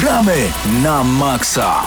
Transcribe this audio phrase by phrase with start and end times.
[0.00, 0.52] Gramy
[0.82, 1.82] na maksa.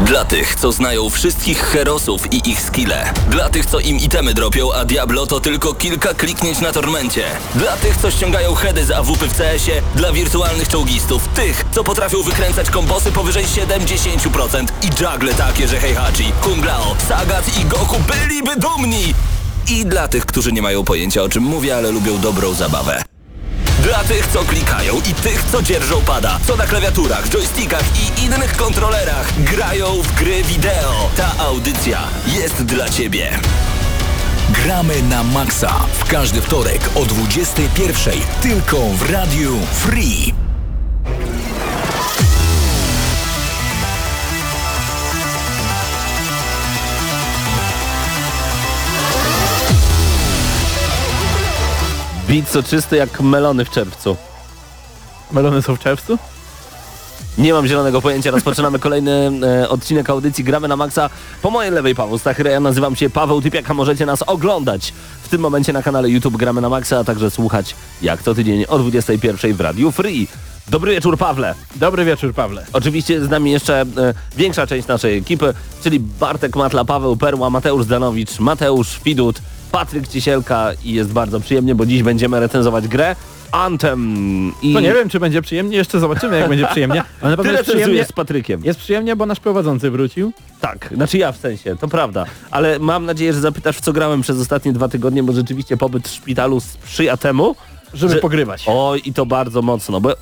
[0.00, 3.12] Dla tych, co znają wszystkich herosów i ich skille.
[3.28, 7.24] Dla tych, co im itemy dropią, a Diablo to tylko kilka kliknięć na tormencie.
[7.54, 9.82] Dla tych, co ściągają heady z AWP w CS-ie.
[9.94, 11.28] Dla wirtualnych czołgistów.
[11.28, 17.58] Tych, co potrafią wykręcać kombosy powyżej 70% i juggle takie, że Heihachi, Kung Lao, Sagat
[17.58, 19.14] i Goku byliby dumni.
[19.68, 23.02] I dla tych, którzy nie mają pojęcia o czym mówię, ale lubią dobrą zabawę.
[23.82, 28.56] Dla tych, co klikają i tych, co dzierżą pada, co na klawiaturach, joystickach i innych
[28.56, 31.10] kontrolerach grają w gry wideo.
[31.16, 33.38] Ta audycja jest dla Ciebie.
[34.50, 35.72] Gramy na maksa.
[35.98, 38.10] W każdy wtorek o 21.00
[38.42, 40.49] tylko w Radiu Free.
[52.30, 54.16] Beat soczysty jak melony w czerwcu.
[55.32, 56.18] Melony są w czerwcu?
[57.38, 58.30] Nie mam zielonego pojęcia.
[58.30, 61.10] Rozpoczynamy kolejny e, odcinek audycji Gramy na Maxa.
[61.42, 63.74] Po mojej lewej Paweł Stachyra, ja nazywam się Paweł Typiaka.
[63.74, 67.74] Możecie nas oglądać w tym momencie na kanale YouTube Gramy na Maxa, a także słuchać
[68.02, 70.28] jak co tydzień o 21 w Radiu Free.
[70.68, 71.54] Dobry wieczór Pawle.
[71.76, 72.66] Dobry wieczór, Pawle.
[72.72, 73.86] Oczywiście z nami jeszcze e,
[74.36, 80.70] większa część naszej ekipy, czyli Bartek Matla, Paweł Perła, Mateusz Zanowicz, Mateusz Widut, Patryk Ciesielka
[80.84, 83.16] i jest bardzo przyjemnie, bo dziś będziemy recenzować grę
[83.52, 84.52] Anthem.
[84.62, 87.02] I To nie wiem, czy będzie przyjemnie, jeszcze zobaczymy, jak będzie przyjemnie.
[87.20, 88.64] Ale na pewno jest przyjemnie, z Patrykiem.
[88.64, 90.32] jest przyjemnie, bo nasz prowadzący wrócił.
[90.60, 92.24] Tak, znaczy ja w sensie, to prawda.
[92.50, 96.08] Ale mam nadzieję, że zapytasz, w co grałem przez ostatnie dwa tygodnie, bo rzeczywiście pobyt
[96.08, 97.56] w szpitalu sprzyja temu.
[97.94, 98.64] Żeby że- pogrywać.
[98.66, 100.14] Oj, i to bardzo mocno, bo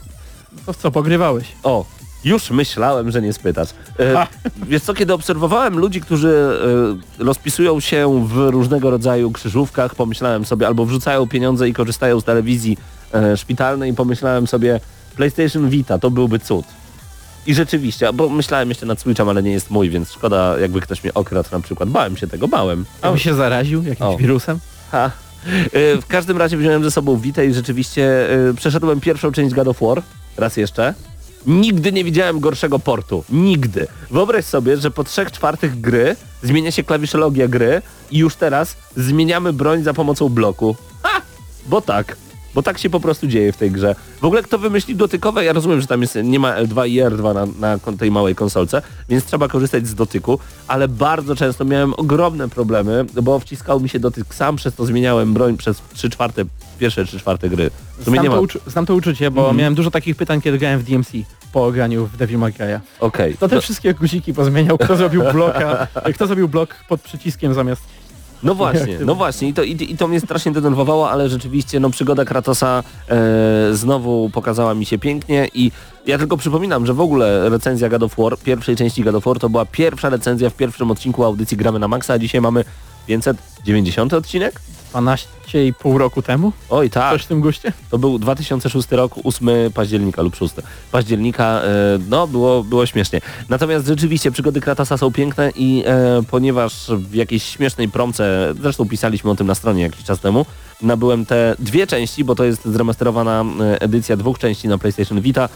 [0.67, 1.47] To w co, pogrywałeś?
[1.63, 1.85] O,
[2.25, 3.69] już myślałem, że nie spytasz.
[4.01, 4.27] E,
[4.67, 6.29] wiesz co, kiedy obserwowałem ludzi, którzy
[7.21, 12.25] e, rozpisują się w różnego rodzaju krzyżówkach, pomyślałem sobie, albo wrzucają pieniądze i korzystają z
[12.25, 12.79] telewizji
[13.15, 14.81] e, szpitalnej, pomyślałem sobie,
[15.17, 16.65] PlayStation Vita, to byłby cud.
[17.47, 21.05] I rzeczywiście, bo myślałem jeszcze nad Switchem, ale nie jest mój, więc szkoda, jakby ktoś
[21.05, 21.89] mnie okradł na przykład.
[21.89, 22.85] Bałem się tego, bałem.
[23.03, 24.17] A by się zaraził jakimś O.
[24.17, 24.59] wirusem?
[24.93, 25.11] Ha.
[25.73, 29.69] E, W każdym razie wziąłem ze sobą Vita i rzeczywiście e, przeszedłem pierwszą część God
[29.69, 30.03] of War,
[30.37, 30.95] raz jeszcze.
[31.47, 33.25] Nigdy nie widziałem gorszego portu.
[33.31, 33.87] Nigdy.
[34.11, 39.53] Wyobraź sobie, że po trzech czwartych gry zmienia się klawiszologia gry i już teraz zmieniamy
[39.53, 40.77] broń za pomocą bloku.
[41.03, 41.21] Ha!
[41.67, 42.17] Bo tak.
[42.55, 43.97] Bo tak się po prostu dzieje w tej grze.
[44.21, 47.35] W ogóle kto wymyślił dotykowe, ja rozumiem, że tam jest, nie ma L2 i R2
[47.35, 47.47] na,
[47.77, 50.39] na tej małej konsolce, więc trzeba korzystać z dotyku,
[50.69, 55.35] ale bardzo często miałem ogromne problemy, bo wciskał mi się dotyk sam, przez to zmieniałem
[55.35, 56.45] broń przez 3 czwarte,
[56.79, 57.71] pierwsze 3 czwarte gry.
[58.01, 59.57] Znam to, uczu- znam to uczucie, bo Mhm.
[59.57, 61.11] miałem dużo takich pytań, kiedy grałem w DMC
[61.53, 62.81] po graniu w Devil May Cry'a.
[63.01, 63.37] Okej.
[63.37, 67.83] To te wszystkie guziki pozmieniał, kto zrobił bloka, kto zrobił blok pod przyciskiem zamiast...
[68.43, 71.91] No właśnie, no właśnie I to, i, i to mnie strasznie denerwowało, ale rzeczywiście no
[71.91, 73.17] przygoda Kratosa e,
[73.73, 75.73] znowu pokazała mi się pięknie i
[76.07, 79.39] ja tylko przypominam, że w ogóle recenzja God of War, pierwszej części God of War
[79.39, 82.65] to była pierwsza recenzja w pierwszym odcinku audycji Gramy na Maxa, a dzisiaj mamy
[83.07, 84.61] 590 odcinek?
[84.95, 86.53] 12,5 roku temu?
[86.71, 87.73] Oj tak, Coś w tym guście?
[87.91, 90.55] to był 2006 rok, 8 października lub 6
[90.93, 93.21] października, e, no było, było śmiesznie.
[93.49, 99.31] Natomiast rzeczywiście przygody Kratosa są piękne i e, ponieważ w jakiejś śmiesznej promce, zresztą pisaliśmy
[99.31, 100.47] o tym na stronie jakiś czas temu,
[100.83, 105.49] nabyłem te dwie części, bo to jest zremasterowana e, edycja dwóch części na PlayStation Vita,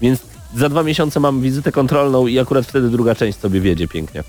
[0.00, 0.20] więc
[0.56, 4.24] za dwa miesiące mam wizytę kontrolną i akurat wtedy druga część sobie wiedzie pięknie.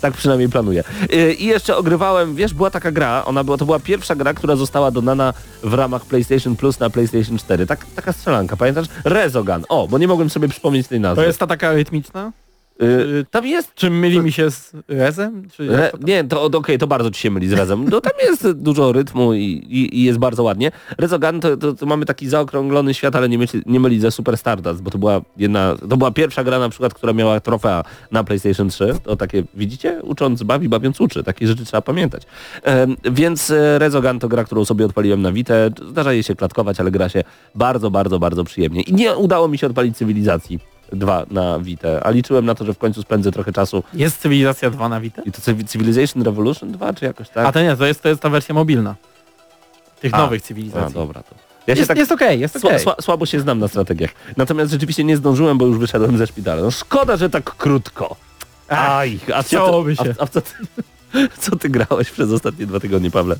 [0.00, 0.84] Tak przynajmniej planuję.
[1.12, 4.56] Yy, I jeszcze ogrywałem, wiesz, była taka gra, ona była, to była pierwsza gra, która
[4.56, 7.66] została dodana w ramach PlayStation Plus na PlayStation 4.
[7.66, 8.86] Tak, taka strzelanka, pamiętasz?
[9.04, 9.64] Rezogun.
[9.68, 11.22] O, bo nie mogłem sobie przypomnieć tej nazwy.
[11.22, 12.32] To jest ta taka rytmiczna?
[12.80, 13.74] Yy, tam jest...
[13.74, 15.48] Czy myli mi się z Rezem?
[15.58, 17.88] Re, nie, to okej, to bardzo ci się myli z Rezem.
[17.88, 20.70] No tam jest dużo rytmu i, i, i jest bardzo ładnie.
[20.98, 24.38] Rezogun to, to, to mamy taki zaokrąglony świat, ale nie myli, nie myli ze Super
[24.38, 28.24] Stardust, bo to była jedna, to była pierwsza gra na przykład, która miała trofea na
[28.24, 28.94] PlayStation 3.
[29.02, 30.00] To takie, widzicie?
[30.02, 31.22] Ucząc bawi, bawiąc uczy.
[31.22, 32.22] Takie rzeczy trzeba pamiętać.
[33.12, 35.54] Więc e, Rezogun to gra, którą sobie odpaliłem na Vita.
[35.90, 37.24] Zdarza jej się klatkować, ale gra się
[37.54, 38.82] bardzo, bardzo, bardzo przyjemnie.
[38.82, 40.58] I nie udało mi się odpalić cywilizacji
[40.92, 44.70] 2 na Vita, a liczyłem na to, że w końcu spędzę trochę czasu Jest Cywilizacja
[44.70, 45.22] 2 na Vita?
[45.22, 47.46] i to Civ- Civilization Revolution 2, czy jakoś tak?
[47.46, 48.94] A to nie, to jest, to jest ta wersja mobilna.
[50.00, 50.94] Tych A, nowych A, cywilizacji.
[50.94, 51.34] dobra to.
[51.66, 52.80] Ja jest tak jest okej, jest sła, okej.
[52.80, 54.10] sła, słabo się znam na strategiach.
[54.36, 56.62] Natomiast rzeczywiście nie zdążyłem, bo już wyszedłem ze szpitala.
[56.62, 58.16] No szkoda, że tak krótko.
[58.68, 60.14] Aj, a co chciałoby ty, się.
[60.18, 60.50] A, a co, ty,
[61.40, 63.36] co ty grałeś przez ostatnie dwa tygodnie, Pawle?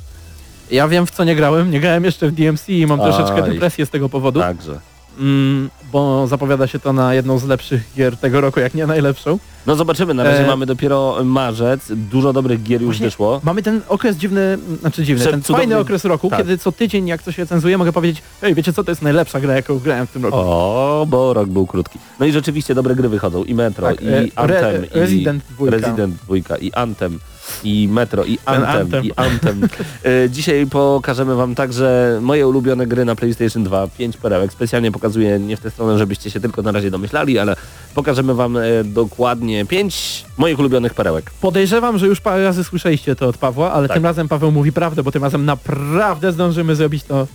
[0.70, 3.12] Ja wiem w co nie grałem, nie grałem jeszcze w DMC i mam Aj.
[3.12, 4.41] troszeczkę depresję z tego powodu.
[4.41, 4.81] Także.
[5.19, 9.38] Mm, bo zapowiada się to na jedną z lepszych gier tego roku, jak nie najlepszą.
[9.66, 13.40] No zobaczymy, na razie E, mamy dopiero marzec, dużo dobrych gier już Właśnie wyszło.
[13.44, 16.38] Mamy ten okres dziwny, znaczy dziwny, Prze- ten cudowny- fajny okres roku, tak.
[16.38, 19.54] kiedy co tydzień jak coś recenzuje, mogę powiedzieć, hej, wiecie co, to jest najlepsza gra,
[19.54, 20.37] jaką grałem w tym roku.
[20.38, 21.98] O, bo rok był krótki.
[22.20, 23.44] No i rzeczywiście dobre gry wychodzą.
[23.44, 25.76] I Metro, Tak, i e, Anthem, Re- i Resident dwójka.
[25.76, 27.19] Resident 2, i Anthem,
[27.64, 29.05] i Metro, i Anthem, Anthem.
[29.05, 29.69] i Anthem.
[30.05, 34.52] E, Dzisiaj pokażemy wam także moje ulubione gry na PlayStation 2, 5 perełek.
[34.52, 37.56] Specjalnie pokazuję nie w tę stronę, żebyście się tylko na razie domyślali, ale
[37.94, 41.31] pokażemy wam e, dokładnie 5 moich ulubionych perełek.
[41.41, 43.94] Podejrzewam, że już parę razy słyszeliście to od Pawła, ale Tak.
[43.97, 47.26] tym razem Paweł mówi prawdę, bo tym razem naprawdę zdążymy zrobić to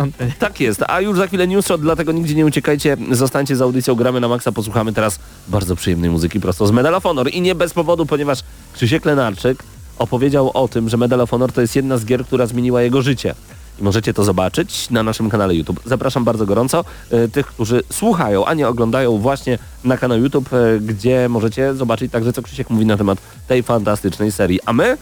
[0.00, 0.32] antenie.
[0.38, 4.20] Tak jest, a już za chwilę newsshot, dlatego nigdzie nie uciekajcie, zostańcie z audycją Gramy
[4.20, 5.18] na Maxa, posłuchamy teraz
[5.48, 8.38] bardzo przyjemnej muzyki prosto z Medal of Honor i nie bez powodu, ponieważ
[8.74, 9.62] Krzysiek Lenarczyk
[9.98, 13.02] opowiedział o tym, że Medal of Honor to jest jedna z gier, która zmieniła jego
[13.02, 13.34] życie.
[13.80, 15.80] I możecie to zobaczyć na naszym kanale YouTube.
[15.84, 20.80] Zapraszam bardzo gorąco e, tych, którzy słuchają, a nie oglądają właśnie na kanał YouTube, e,
[20.80, 23.18] gdzie możecie zobaczyć także, co Krzysiek mówi na temat
[23.48, 24.60] tej fantastycznej serii.
[24.66, 24.96] A my,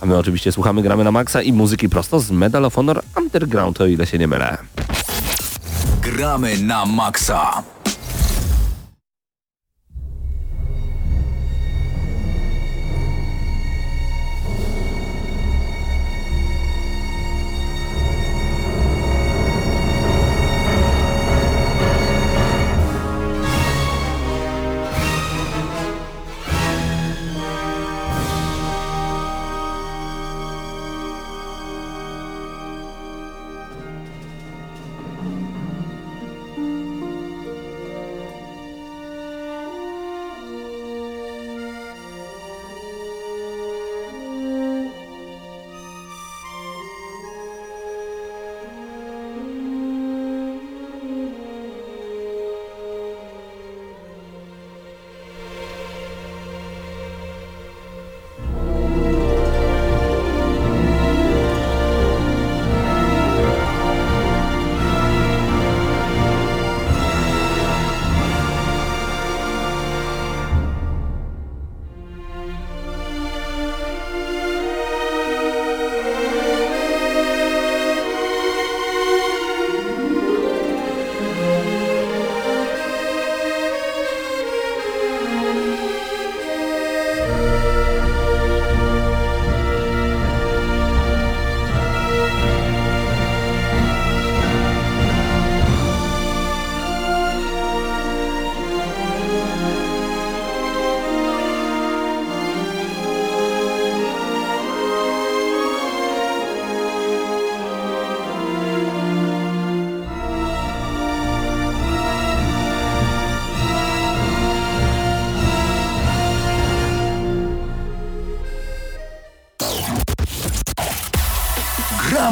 [0.00, 3.80] a my oczywiście słuchamy, gramy na Maxa i muzyki prosto z Medal of Honor Underground,
[3.80, 4.58] o ile się nie mylę.
[6.02, 7.62] Gramy na maksa.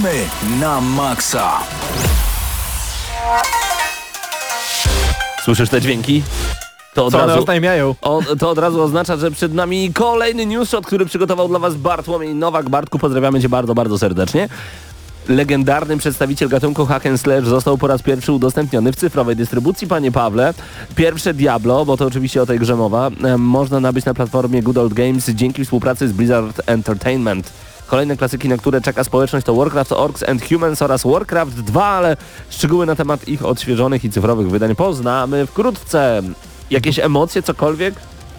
[0.06, 1.50] Gramy na maksa.
[5.44, 6.22] Słyszysz te dźwięki?
[6.94, 7.94] To od, Co one razu, oznajmiają?
[8.02, 12.34] o, to od razu oznacza, że przed nami kolejny newsshot, który przygotował dla Was Bartłomiej
[12.34, 12.68] Nowak.
[12.68, 14.48] Bartku, pozdrawiamy Cię bardzo, bardzo serdecznie.
[15.28, 20.12] Legendarny przedstawiciel gatunku hack and slash został po raz pierwszy udostępniony w cyfrowej dystrybucji, panie
[20.12, 20.54] Pawle.
[20.96, 24.94] Pierwsze Diablo, bo to oczywiście o tej grze mowa, można nabyć na platformie Good Old
[24.94, 27.65] Games dzięki współpracy z Blizzard Entertainment.
[27.86, 32.16] Kolejne klasyki, na które czeka społeczność to Warcraft Orcs and Humans oraz Warcraft 2, ale
[32.50, 36.22] szczegóły na temat ich odświeżonych i cyfrowych wydań poznamy wkrótce.
[36.70, 37.94] Jakieś emocje, cokolwiek?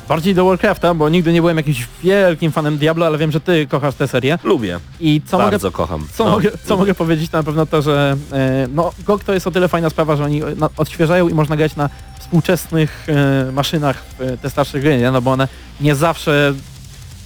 [0.09, 3.67] Bardziej do Warcrafta, bo nigdy nie byłem jakimś wielkim fanem Diablo, ale wiem, że ty
[3.67, 4.39] kochasz tę serię.
[4.43, 4.79] Lubię.
[4.99, 6.07] I co mogę Bardzo kocham.
[6.13, 6.31] Co, No.
[6.31, 9.51] mogę, co mogę powiedzieć to na pewno to, że e, no, GOG to jest o
[9.51, 11.89] tyle fajna sprawa, że oni na, odświeżają i można grać na
[12.19, 13.07] współczesnych
[13.47, 15.11] e, maszynach e, te starsze gry, nie?
[15.11, 15.47] no bo one
[15.81, 16.53] nie zawsze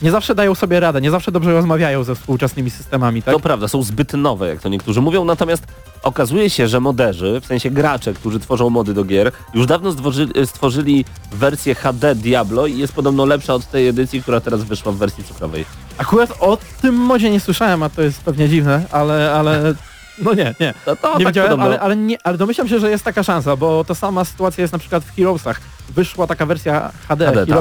[0.02, 3.34] nie zawsze dają sobie radę, nie zawsze dobrze rozmawiają ze współczesnymi systemami, tak?
[3.34, 5.64] To prawda, są zbyt nowe, jak to niektórzy mówią, natomiast
[6.04, 10.46] okazuje się, że moderzy, w sensie gracze, którzy tworzą mody do gier, już dawno stworzyli,
[10.46, 14.96] stworzyli wersję HD Diablo i jest podobno lepsza od tej edycji, która teraz wyszła w
[14.96, 15.66] wersji cyfrowej.
[15.98, 19.74] Akurat o tym modzie nie słyszałem, a to jest pewnie dziwne, ale, ale
[20.26, 20.74] no nie, nie.
[20.88, 21.66] No to nie tak wiedziałem, podobno.
[21.66, 24.74] ale, ale, nie, ale domyślam się, że jest taka szansa, bo ta sama sytuacja jest
[24.74, 25.62] na przykład w Heroesach.
[25.90, 27.58] Wyszła taka wersja HD, HD, tak.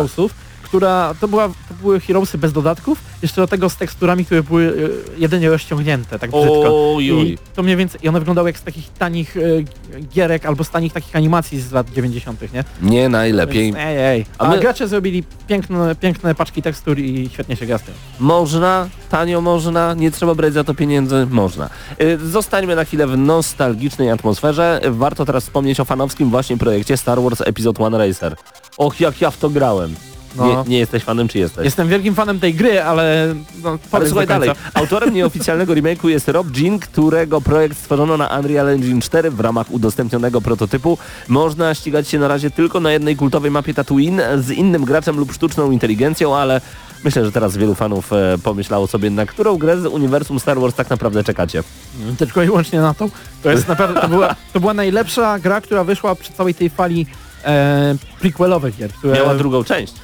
[0.70, 4.90] Która to, była, to były Heroesy bez dodatków, jeszcze do tego z teksturami, które były
[5.16, 6.96] e, jedynie rozciągnięte, tak brzydko.
[7.00, 9.40] I to mniej więcej, i one wyglądały jak z takich tanich e,
[10.14, 12.40] gierek albo z tanich takich animacji z lat 90.
[12.52, 12.64] nie?
[12.82, 13.64] Nie najlepiej.
[13.64, 14.26] Więc, ej, ej.
[14.38, 17.94] A A, my- gracze zrobili piękne, piękne paczki tekstur i świetnie się gra z tym.
[18.20, 21.70] Można, tanio można, nie trzeba brać za to pieniędzy, można.
[22.02, 24.80] Y, Zostańmy na chwilę w nostalgicznej atmosferze.
[24.90, 28.36] Warto teraz wspomnieć o fanowskim właśnie projekcie Star Wars Episode One Racer.
[28.76, 29.94] Och, jak ja w to grałem.
[30.36, 30.46] No.
[30.46, 31.64] Nie, nie jesteś fanem, czy jesteś?
[31.64, 33.34] Jestem wielkim fanem tej gry, ale...
[33.62, 34.40] No, Ale słuchaj końca.
[34.40, 34.50] dalej.
[34.74, 39.70] Autorem nieoficjalnego remake'u jest Rob Jean, którego projekt stworzono na Unreal Engine 4 w ramach
[39.70, 40.98] udostępnionego prototypu.
[41.28, 45.32] Można ścigać się na razie tylko na jednej kultowej mapie Tatooine z innym graczem lub
[45.32, 46.60] sztuczną inteligencją, ale
[47.04, 50.74] myślę, że teraz wielu fanów e, pomyślało sobie, na którą grę z uniwersum Star Wars
[50.74, 51.62] tak naprawdę czekacie.
[52.18, 53.08] Tylko i wyłącznie na to.
[53.42, 57.06] To jest naprawdę, to była, to była najlepsza gra, która wyszła przy całej tej fali
[57.44, 59.14] e, prequelowych gier, które...
[59.14, 59.94] Miała drugą część.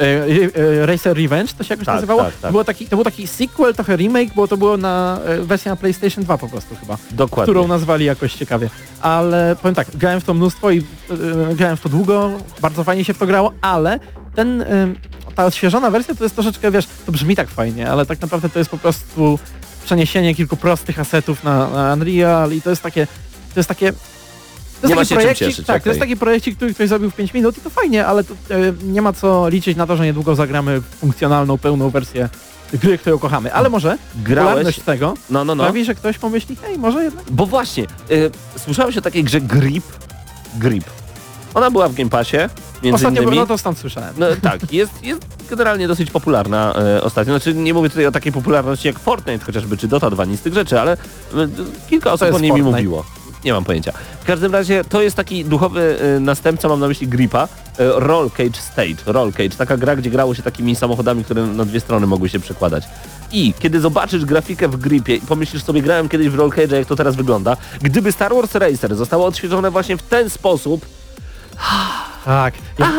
[0.00, 2.22] E, e, Racer Revenge to się jakoś Tak, nazywało.
[2.22, 2.50] tak, tak.
[2.50, 5.76] Było taki, to był taki sequel, trochę remake, bo to było na e, wersja na
[5.76, 6.98] PlayStation 2 po prostu chyba.
[7.10, 7.52] Dokładnie.
[7.52, 8.70] Którą nazwali jakoś ciekawie.
[9.00, 12.30] Ale powiem tak, grałem w to mnóstwo i e, grałem w to długo,
[12.60, 14.00] bardzo fajnie się w to grało, ale
[14.34, 14.66] ten, e,
[15.34, 18.58] ta odświeżona wersja to jest troszeczkę, wiesz, to brzmi tak fajnie, ale tak naprawdę to
[18.58, 19.38] jest po prostu
[19.84, 23.06] przeniesienie kilku prostych asetów na, na Unreal i to jest takie,
[23.54, 23.92] to jest takie
[24.82, 27.14] to Nie ma się projekcik, cieszyć, tak, to jest taki projekcik, który ktoś zrobił w
[27.14, 30.04] 5 minut i to fajnie, ale to, e, nie ma co liczyć na to, że
[30.04, 32.28] niedługo zagramy funkcjonalną, pełną wersję
[32.72, 33.54] gry, którą kochamy.
[33.54, 34.80] Ale może Grałeś?
[34.80, 35.64] tego No, no, no.
[35.64, 39.84] sprawi, że ktoś pomyśli, hej, może jednak Bo właśnie, y, słyszałeś o takiej grze Grip?
[40.58, 40.84] Grip.
[41.54, 42.36] Ona była w Game Passie,
[42.82, 43.36] między Ostatnio innymi.
[43.36, 44.14] no to stąd słyszałem.
[44.18, 47.32] No tak, jest, jest generalnie dosyć popularna e, ostatnio.
[47.32, 50.42] Znaczy nie mówię tutaj o takiej popularności jak Fortnite chociażby, czy Dota 2, nic z
[50.42, 50.96] tych rzeczy, ale e,
[51.90, 53.04] kilka osób o niej mi mówiło.
[53.44, 53.92] Nie mam pojęcia.
[54.20, 58.30] W każdym razie to jest taki duchowy e, następca, mam na myśli Gripa, e, Roll
[58.30, 58.94] Cage Stage.
[59.06, 62.40] Roll Cage, taka gra, gdzie grało się takimi samochodami, które na dwie strony mogły się
[62.40, 62.84] przekładać.
[63.32, 66.86] I kiedy zobaczysz grafikę w Gripie i pomyślisz sobie, grałem kiedyś w Roll Cage, jak
[66.88, 70.86] to teraz wygląda, gdyby Star Wars Racer zostało odświeżone właśnie w ten sposób,
[72.24, 72.54] Tak.
[72.78, 72.92] Ja,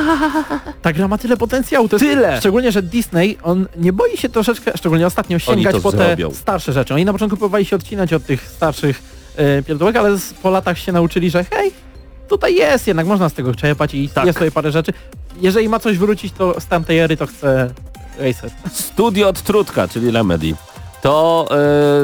[0.81, 1.89] ta gra ma tyle potencjału.
[1.89, 2.39] To jest, Tyle!
[2.39, 6.31] Szczególnie, że Disney, on nie boi się troszeczkę, szczególnie ostatnio, sięgać po te zrobią.
[6.31, 6.93] starsze rzeczy.
[6.93, 10.91] Oni na początku próbowali się odcinać od tych starszych e, pierdółek, ale po latach się
[10.91, 11.71] nauczyli, że hej,
[12.29, 14.25] tutaj jest, jednak można z tego czerpać i Tak.
[14.25, 14.93] jest tutaj parę rzeczy.
[15.41, 17.73] Jeżeli ma coś wrócić, to z tamtej ery to chce
[18.19, 18.51] Racer.
[18.71, 20.53] Studio od Trutka, czyli Remedy.
[21.01, 21.47] To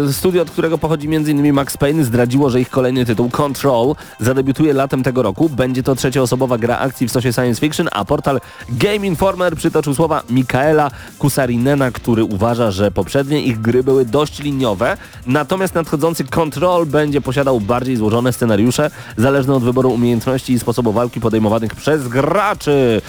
[0.08, 1.54] e, studio, od którego pochodzi m.in.
[1.54, 5.50] Max Payne, zdradziło, że ich kolejny tytuł Control zadebiutuje latem tego roku.
[5.50, 8.40] Będzie to trzecioosobowa gra akcji w stosie science fiction, a portal
[8.70, 14.98] Game Informer przytoczył słowa Mikaela Kusarinena, który uważa, że poprzednie ich gry były dość liniowe,
[15.28, 21.20] natomiast nadchodzący Control będzie posiadał bardziej złożone scenariusze, zależne od wyboru umiejętności i sposobu walki
[21.20, 23.02] podejmowanych przez graczy.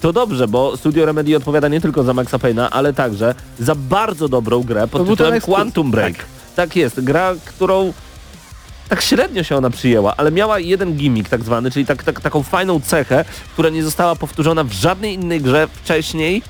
[0.00, 4.28] To dobrze, bo Studio Remedy odpowiada nie tylko za Maxa Payne'a, ale także za bardzo
[4.28, 6.14] dobrą grę pod tytułem Quantum Break.
[6.56, 6.76] Tak.
[6.76, 7.92] jest, gra, którą
[8.88, 12.42] tak średnio się ona przyjęła, ale miała jeden gimmick tak zwany, czyli tak, tak, taką
[12.42, 16.42] fajną cechę, która nie została powtórzona w żadnej innej grze wcześniej,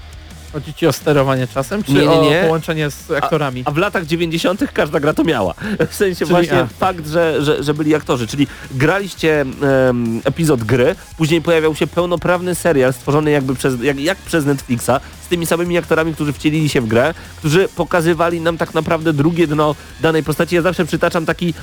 [0.53, 2.41] Chodzi ci o sterowanie czasem, czy Nie, nie, nie.
[2.41, 3.63] o połączenie z aktorami?
[3.67, 4.65] a w latach 90.
[4.73, 5.55] każda gra to miała.
[5.91, 6.67] W sensie Czyli- właśnie a.
[6.67, 12.55] fakt, że, że, że byli aktorzy, czyli graliście em, epizod gry, później pojawiał się pełnoprawny
[12.55, 14.91] serial stworzony jakby przez, jak, jak przez Netflixa
[15.25, 19.47] z tymi samymi aktorami, którzy wcielili się w grę, którzy pokazywali nam tak naprawdę drugie
[19.47, 20.55] dno danej postaci.
[20.55, 21.55] Ja zawsze przytaczam taki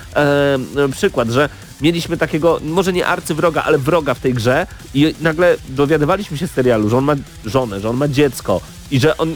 [0.91, 1.49] przykład, że
[1.81, 6.51] mieliśmy takiego, może nie arcywroga, ale wroga w tej grze i nagle dowiadywaliśmy się z
[6.51, 7.15] serialu, że on ma
[7.45, 9.35] żonę, że on ma dziecko i że on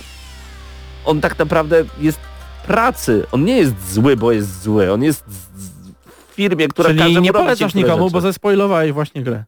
[1.05, 2.20] on tak naprawdę jest
[2.67, 3.25] pracy.
[3.31, 4.91] On nie jest zły, bo jest zły.
[4.91, 8.13] On jest w firmie, która każe Czyli mu nie polecasz nikomu, rzeczy.
[8.13, 9.43] bo zespoilowałeś właśnie grę.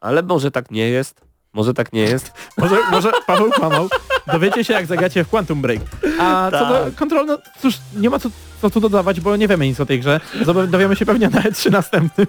[0.00, 1.20] Ale może tak nie jest.
[1.52, 2.32] Może tak nie jest.
[2.58, 3.88] Może, może Paweł kłamał.
[4.32, 5.80] Dowiecie się, jak zagracie w Quantum Break.
[6.20, 6.94] A co do Tak.
[6.94, 8.28] kontrol, no cóż, nie ma co,
[8.62, 10.20] co tu dodawać, bo nie wiemy nic o tej grze.
[10.68, 12.26] Dowiemy się pewnie na E3 następnym.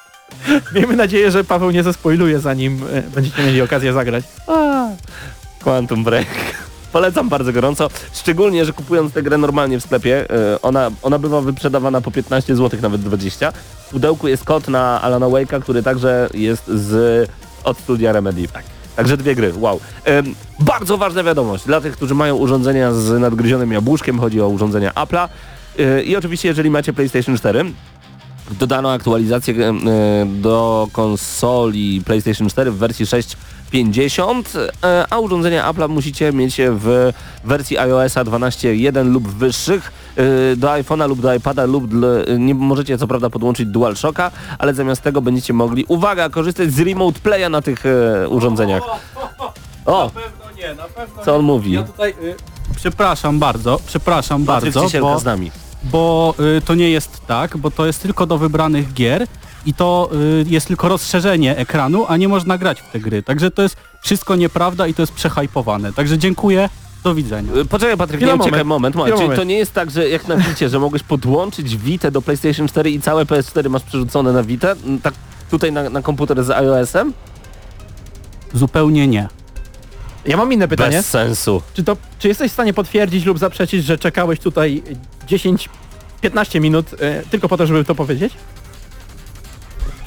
[0.74, 4.24] Miejmy nadzieję, że Paweł nie zespoiluje, zanim e, będziecie mieli okazję zagrać.
[5.64, 6.26] Quantum Break.
[6.92, 11.40] Polecam bardzo gorąco, szczególnie, że kupując tę grę normalnie w sklepie, e, ona, ona bywa
[11.40, 13.52] wyprzedawana po 15 zł, nawet 20.
[13.86, 17.30] W pudełku jest kod na Alana Wake'a, który także jest z
[17.64, 18.48] od studia Remedy.
[18.48, 18.64] Tak.
[18.96, 19.80] Także dwie gry, wow.
[20.08, 24.90] Ym, bardzo ważna wiadomość dla tych, którzy mają urządzenia z nadgryzionym jabłuszkiem, chodzi o urządzenia
[24.90, 25.28] Apple'a.
[25.78, 27.64] Yy, I oczywiście jeżeli macie PlayStation 4,
[28.50, 29.72] dodano aktualizację yy,
[30.26, 33.36] do konsoli PlayStation 4 w wersji 6
[33.70, 37.12] 50, e, a urządzenia Apple musicie mieć w
[37.44, 39.92] wersji iOS-a 12.1 lub wyższych.
[40.16, 41.84] E, do iPhone'a lub do iPada lub
[42.38, 47.20] nie możecie co prawda podłączyć DualShocka, ale zamiast tego będziecie mogli, uwaga, korzystać z Remote
[47.20, 48.82] Playa na tych e, urządzeniach.
[49.86, 50.04] O!
[50.04, 51.46] Na pewno nie, na pewno Co on nie.
[51.46, 51.72] mówi?
[51.72, 52.34] Ja tutaj, y,
[52.76, 55.50] przepraszam bardzo, przepraszam bardzo, bo, z nami.
[55.84, 59.26] bo y, to nie jest tak, bo to jest tylko do wybranych gier
[59.66, 63.22] i to y, jest tylko rozszerzenie ekranu, a nie można grać w te gry.
[63.22, 65.92] Także to jest wszystko nieprawda i to jest przehajpowane.
[65.92, 66.68] Także dziękuję,
[67.04, 67.52] do widzenia.
[67.56, 68.96] Y, Poczekaj Patryk, Chwila, nie uciekaj, moment, moment.
[68.96, 69.14] moment.
[69.14, 69.48] Czyli to moment.
[69.48, 73.00] nie jest tak, że jak na Vicie, że mogłeś podłączyć Vita do PlayStation 4 i
[73.00, 74.72] całe PS4 masz przerzucone na Vita?
[74.72, 75.14] Mm, Tak
[75.50, 77.12] tutaj na, na komputer z iOS-em?
[78.54, 79.28] Zupełnie nie.
[80.26, 80.96] Ja mam inne pytanie.
[80.96, 81.62] Bez sensu.
[81.74, 84.82] Czy, to, czy jesteś w stanie potwierdzić lub zaprzeczyć, że czekałeś tutaj
[86.22, 88.32] 10-15 minut e, tylko po to, żeby to powiedzieć?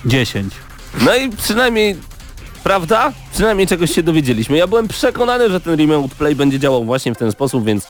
[0.05, 0.53] 10.
[1.01, 1.95] No i przynajmniej,
[2.63, 3.13] prawda?
[3.33, 4.57] Przynajmniej czegoś się dowiedzieliśmy.
[4.57, 7.87] Ja byłem przekonany, że ten Remote Play będzie działał właśnie w ten sposób, więc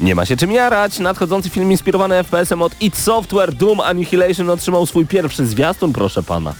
[0.00, 0.98] nie ma się czym jarać.
[0.98, 6.54] Nadchodzący film inspirowany FPS-em od id Software Doom Annihilation otrzymał swój pierwszy zwiastun, proszę pana.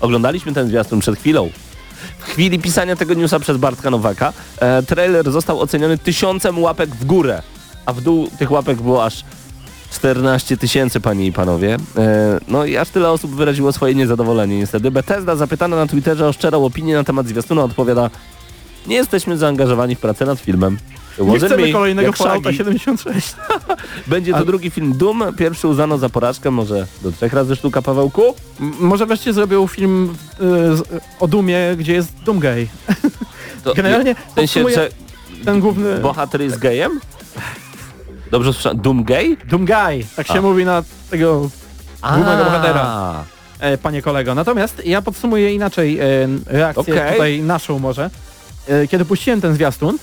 [0.00, 1.50] Oglądaliśmy ten zwiastun przed chwilą.
[2.18, 7.04] W chwili pisania tego newsa przez Bartka Nowaka e, trailer został oceniony tysiącem łapek w
[7.04, 7.42] górę,
[7.86, 9.24] a w dół tych łapek było aż
[9.90, 11.76] 14 tysięcy, panie i panowie.
[11.98, 14.90] E, no i aż tyle osób wyraziło swoje niezadowolenie niestety.
[14.90, 18.10] Bethesda zapytana na Twitterze o szczerą opinię na temat zwiastuna odpowiada
[18.86, 20.78] nie jesteśmy zaangażowani w pracę nad filmem.
[21.18, 22.58] Nie chcemy kolejnego Fallouta Shaggy.
[22.78, 23.34] 76.
[24.06, 25.22] Będzie to Ale- drugi film Doom.
[25.38, 28.34] Pierwszy uznano za porażkę, może do trzech razy sztuka Pawełku.
[28.60, 30.82] M- Może wreszcie zrobił film z,
[31.20, 32.68] o Dumie, gdzie jest Doomgay.
[33.76, 34.64] Generalnie w sensie,
[35.44, 35.98] Ten główny...
[35.98, 37.00] bohater jest gejem?
[38.30, 38.80] Dobrze słyszałem.
[38.80, 39.36] Doom gay?
[39.44, 40.42] Doomguy, tak się A.
[40.42, 41.50] mówi na tego
[42.02, 43.24] głównego bohatera.
[43.60, 44.34] E, panie kolego.
[44.34, 46.04] Natomiast ja podsumuję inaczej e,
[46.46, 47.12] reakcję Okej.
[47.12, 48.10] tutaj naszą może.
[48.68, 49.98] E, kiedy puściłem ten zwiastun,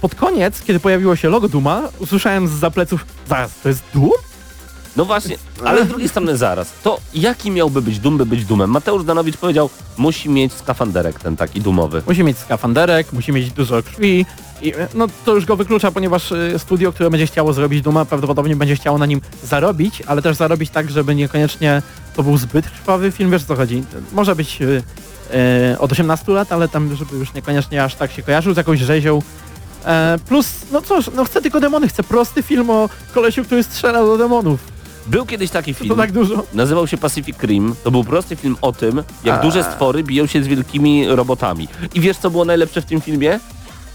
[0.00, 4.10] pod koniec, kiedy pojawiło się logo Duma, usłyszałem z pleców, zaraz, to jest Doom?
[4.96, 6.72] No właśnie, ale z drugiej strony zaraz.
[6.82, 8.70] To jaki miałby być Doom, by być Doomem?
[8.70, 12.02] Mateusz Danowicz powiedział, musi mieć skafanderek ten taki dumowy.
[12.06, 14.26] Musi mieć skafanderek, musi mieć dużo krwi
[14.62, 18.04] i e, no to już go wyklucza, ponieważ e, studio, które będzie chciało zrobić Duma,
[18.04, 21.82] prawdopodobnie będzie chciało na nim zarobić, ale też zarobić tak, żeby niekoniecznie
[22.16, 23.84] to był zbyt krwawy film, wiesz o co chodzi.
[24.12, 24.58] Może być
[25.32, 28.80] e, od 18 lat, ale tam, żeby już niekoniecznie aż tak się kojarzył z jakąś
[28.80, 29.22] rzezią.
[29.86, 34.00] E, plus, no cóż, no chcę tylko demony, chcę prosty film o kolesiu, który strzela
[34.00, 34.60] do demonów.
[35.06, 36.44] Był kiedyś taki To film, tak dużo.
[36.54, 37.74] nazywał się Pacific Rim.
[37.84, 39.42] To był prosty film o tym, jak A.
[39.42, 41.68] duże stwory biją się z wielkimi robotami.
[41.94, 43.40] I wiesz, co było najlepsze w tym filmie?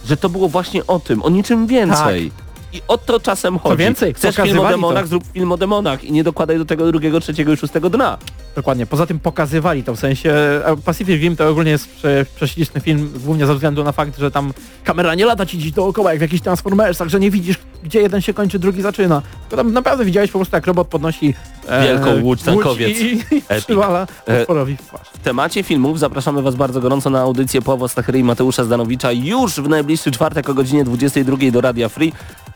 [0.05, 2.31] Że to było właśnie o tym, o niczym więcej.
[2.73, 3.77] I o to czasem chodzi.
[3.77, 5.07] więcej, Chcesz film o demonach, to.
[5.07, 8.17] zrób film o demonach i nie dokładaj do tego drugiego, trzeciego i szóstego dna.
[8.55, 8.85] Dokładnie.
[8.85, 10.33] Poza tym pokazywali to, w sensie
[10.65, 14.31] a Pacific Rim to ogólnie jest prze, prześliczny film, głównie ze względu na fakt, że
[14.31, 14.53] tam
[14.83, 18.21] kamera nie lata ci gdzieś dookoła jak w jakichś Transformersach, że nie widzisz gdzie jeden
[18.21, 19.21] się kończy, drugi zaczyna.
[19.49, 21.33] To tam naprawdę widziałeś po prostu jak robot podnosi
[21.67, 22.99] e, Wielką łódź tankowiec.
[22.99, 25.07] i, i, przywala E, potworowi w twarz.
[25.13, 29.53] W temacie filmów zapraszamy Was bardzo gorąco na audycję Pawła Stachyry i Mateusza Zdanowicza już
[29.53, 32.13] w najbliższy czwartek o godzinie 22 do Radia Free.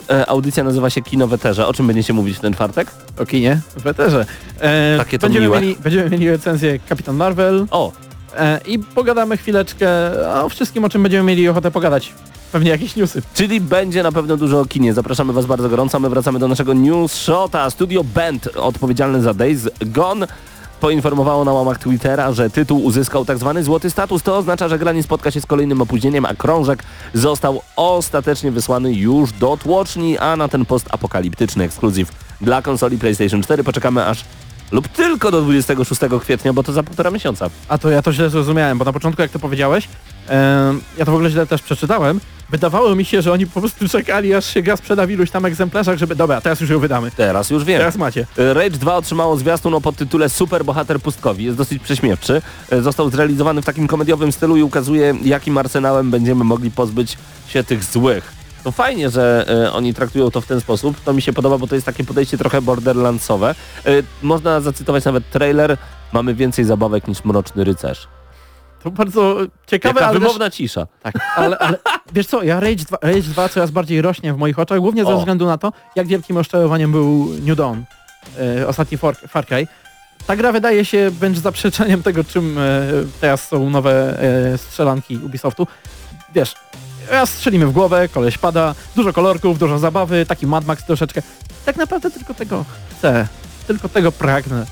[0.10, 1.68] E, audycja nazywa się Kino Weterze.
[1.68, 2.92] O czym będziecie mówić w ten czwartek?
[3.20, 4.26] O kinie, w eterze.
[4.62, 5.62] E, Takie to będziemy, miłe.
[5.62, 7.92] mieli, będziemy mieli recenzję Kapitan Marvel O,
[8.38, 9.88] e, i pogadamy chwileczkę
[10.44, 12.14] o wszystkim, o czym będziemy mieli ochotę pogadać.
[12.52, 13.22] Pewnie jakieś newsy.
[13.34, 14.94] czyli będzie na pewno dużo o kinie.
[14.94, 16.00] Zapraszamy Was bardzo gorąco.
[16.00, 17.70] My wracamy do naszego news shota.
[17.70, 20.28] Studio Band, odpowiedzialne za Days Gone,
[20.86, 24.24] poinformowało na łamach Twittera, że tytuł uzyskał tak zwany złoty status.
[24.24, 28.94] To oznacza, że gra nie spotka się z kolejnym opóźnieniem, a krążek został ostatecznie wysłany
[28.94, 34.26] już do tłoczni, a na ten postapokaliptyczny ekskluzyw dla konsoli PlayStation 4 poczekamy aż
[34.72, 37.50] lub tylko do 26 kwietnia, bo to za półtora miesiąca.
[37.68, 39.88] A to ja to źle zrozumiałem, bo na początku jak to powiedziałeś,
[40.98, 42.20] ja to w ogóle źle też przeczytałem.
[42.50, 45.46] Wydawało mi się, że oni po prostu czekali, aż się gra sprzeda w iluś tam
[45.46, 47.12] egzemplarzach, żeby dobra, teraz już ją wydamy.
[47.12, 47.78] Teraz już wiem.
[47.78, 48.28] Teraz macie.
[48.38, 51.44] Rage 2 otrzymało zwiastun o podtytule Super Bohater Pustkowi.
[51.44, 52.42] Jest dosyć prześmiewczy.
[52.72, 57.64] E, Został zrealizowany w takim komediowym stylu i ukazuje, jakim arsenałem będziemy mogli pozbyć się
[57.64, 58.34] tych złych.
[58.64, 61.00] To fajnie, że e, oni traktują to w ten sposób.
[61.06, 63.56] To mi się podoba, bo to jest takie podejście trochę borderlandsowe.
[63.86, 63.90] E,
[64.22, 65.78] można zacytować nawet trailer.
[66.14, 68.08] Mamy więcej zabawek niż Mroczny Rycerz.
[68.86, 70.88] To bardzo ciekawe, Jaka ale, też, wymowna cisza.
[71.04, 71.78] tak, ale, ale
[72.14, 75.14] wiesz co, ja Rage 2, Rage 2 coraz bardziej rośnie w moich oczach, głównie ze
[75.14, 75.18] O.
[75.18, 77.80] względu na to, jak wielkim rozczarowaniem był New Dawn,
[78.40, 79.68] e, ostatni Far, Far Cry.
[80.28, 82.62] Ta gra wydaje się wręcz zaprzeczeniem tego, czym e,
[83.22, 84.22] teraz są nowe
[84.54, 85.68] e, strzelanki Ubisoftu.
[86.36, 86.56] Wiesz,
[87.10, 91.22] raz strzelimy w głowę, koleś pada, dużo kolorków, dużo zabawy, taki Mad Max troszeczkę.
[91.66, 92.66] Tak naprawdę tylko tego
[92.98, 93.28] chcę,
[93.68, 94.66] tylko tego pragnę.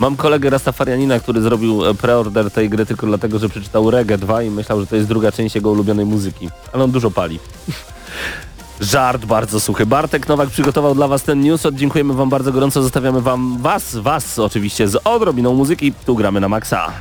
[0.00, 4.42] Mam kolegę Rastafarianina, który zrobił e, preorder tej gry tylko dlatego, że przeczytał Reggae 2
[4.42, 6.48] i myślał, że to jest druga część jego ulubionej muzyki.
[6.72, 7.38] Ale on dużo pali.
[8.80, 9.86] Żart bardzo suchy.
[9.86, 11.62] Bartek Nowak przygotował dla Was ten news.
[11.72, 12.82] Dziękujemy Wam bardzo gorąco.
[12.82, 15.92] Zostawiamy Wam Was, Was oczywiście z odrobiną muzyki.
[16.06, 16.92] Tu gramy na maksa.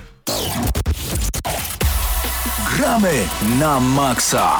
[2.78, 3.14] Gramy
[3.60, 4.52] na maksa.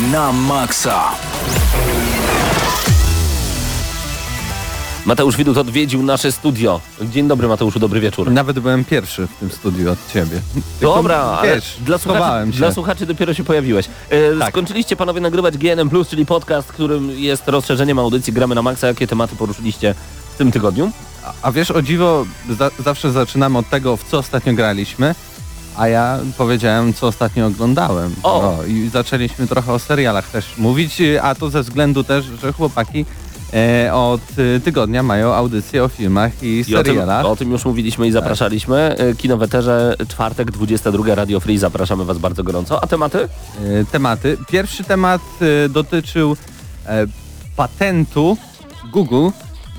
[0.00, 1.02] Na maksa.
[5.06, 6.80] Mateusz Widut odwiedził nasze studio.
[7.02, 8.30] Dzień dobry Mateuszu, dobry wieczór.
[8.30, 10.40] Nawet byłem pierwszy w tym studiu od ciebie.
[10.80, 12.58] Dobra, wiesz, dla słuchaczy, się.
[12.58, 13.86] dla słuchaczy dopiero się pojawiłeś.
[14.10, 14.48] E, Tak.
[14.50, 18.86] Skończyliście panowie nagrywać GNM+, czyli podcast, którym jest rozszerzeniem audycji Gramy na Maxa.
[18.86, 19.94] Jakie tematy poruszyliście
[20.34, 20.90] w tym tygodniu?
[21.24, 25.14] A, a wiesz, o dziwo, za, zawsze zaczynamy od tego, w co ostatnio graliśmy,
[25.76, 28.14] a ja powiedziałem, co ostatnio oglądałem.
[28.22, 28.42] O!
[28.58, 33.04] No, I zaczęliśmy trochę o serialach też mówić, a to ze względu też, że chłopaki
[33.54, 37.26] e, od y, tygodnia mają audycje o filmach i I o tym, serialach.
[37.26, 38.96] o tym już mówiliśmy i zapraszaliśmy.
[38.98, 39.38] E, Kino
[40.08, 41.58] czwartek, 22 Radio Free.
[41.58, 42.84] Zapraszamy was bardzo gorąco.
[42.84, 43.18] A tematy?
[43.18, 44.36] e, tematy.
[44.50, 45.22] Pierwszy temat
[45.64, 46.36] e, dotyczył
[46.86, 47.06] e,
[47.56, 48.36] patentu
[48.92, 49.28] Google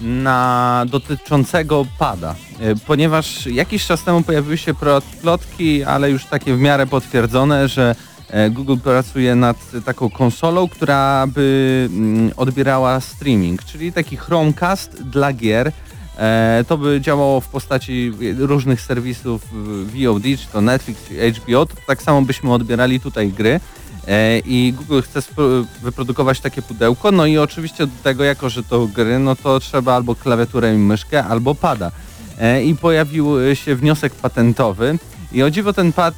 [0.02, 4.74] na dotyczącego pada, E, ponieważ jakiś czas temu pojawiły się
[5.22, 7.96] plotki, ale już takie w miarę potwierdzone, że
[8.30, 15.34] e, Google pracuje nad taką konsolą, która by mm, odbierała streaming, czyli taki Chromecast dla
[15.34, 15.72] gier.
[16.18, 19.42] E, To by działało w postaci różnych serwisów
[19.86, 21.66] VOD, czy to Netflix, czy HBO.
[21.66, 23.60] To tak samo byśmy odbierali tutaj gry.
[24.08, 25.22] E, I Google chce
[25.82, 29.94] wyprodukować takie pudełko, no i oczywiście do tego, jako że to gry, no to trzeba
[29.96, 31.92] albo klawiaturę i myszkę, albo pada.
[32.40, 34.98] E, I pojawił się wniosek patentowy.
[35.32, 36.14] I o dziwo ten pad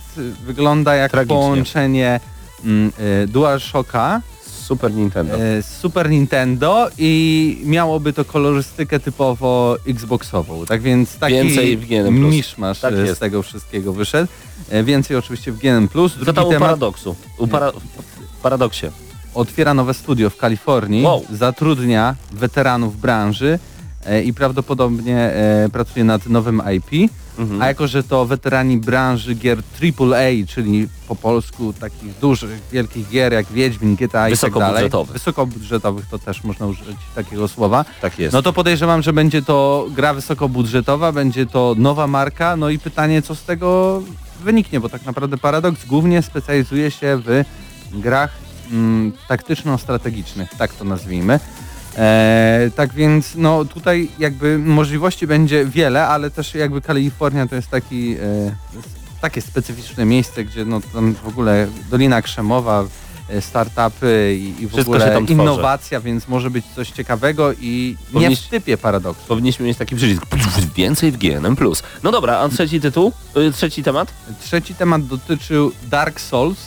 [0.46, 1.36] wygląda jak Tragicznie.
[1.36, 2.20] połączenie
[2.66, 2.92] mm,
[3.28, 4.22] DualShocka
[4.64, 5.36] Super Nintendo.
[5.36, 10.66] e, Super Nintendo i miałoby to kolorystykę typowo Xboxową.
[10.66, 12.30] Tak więc taki Więcej w GNM+.
[12.30, 14.28] miszmasz Tak z tego wszystkiego wyszedł.
[14.70, 15.88] E, Więcej oczywiście w GNM+.
[15.90, 17.16] Co Drugi tam u temat paradoksu?
[17.38, 17.72] U para...
[18.44, 18.88] paradoksie.
[19.34, 21.26] otwiera nowe studio w Kalifornii, Wow.
[21.32, 23.60] zatrudnia weteranów branży
[24.06, 25.32] e, i prawdopodobnie
[25.72, 27.12] pracuje nad nowym IP.
[27.38, 27.62] Mhm.
[27.62, 33.34] A jako, że to weterani branży gier AAA, czyli po polsku takich dużych, wielkich gier
[33.34, 34.90] jak Wiedźmin, GTA i tak dalej.
[35.14, 36.06] Wysokobudżetowych.
[36.06, 37.86] To też można użyć takiego słowa.
[38.02, 38.34] Tak jest.
[38.34, 43.22] No to podejrzewam, że będzie to gra wysokobudżetowa, będzie to nowa marka, no i pytanie,
[43.22, 44.02] co z tego
[44.44, 47.44] wyniknie, bo tak naprawdę Paradox głównie specjalizuje się w
[47.92, 48.32] grach
[48.72, 51.40] mm, taktyczno-strategicznych, tak to nazwijmy.
[51.98, 57.70] E, tak więc no tutaj jakby możliwości będzie wiele, ale też jakby Kalifornia to jest
[57.70, 58.56] taki e,
[59.22, 62.86] takie specyficzne miejsce, gdzie no tam w ogóle Dolina Krzemowa,
[63.30, 68.20] e, startupy i, i w Wszystko ogóle innowacja, więc może być coś ciekawego i nie
[68.20, 69.24] Powinniś- w typie paradoksu.
[69.28, 70.24] Powinniśmy mieć taki przycisk.
[70.76, 71.56] Więcej w GNM+.
[72.04, 73.12] No dobra, a trzeci tytuł?
[73.38, 74.14] Y, Trzeci temat?
[74.42, 76.58] Trzeci temat dotyczył Dark Souls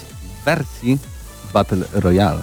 [0.45, 0.99] wersji
[1.53, 2.43] Battle Royale.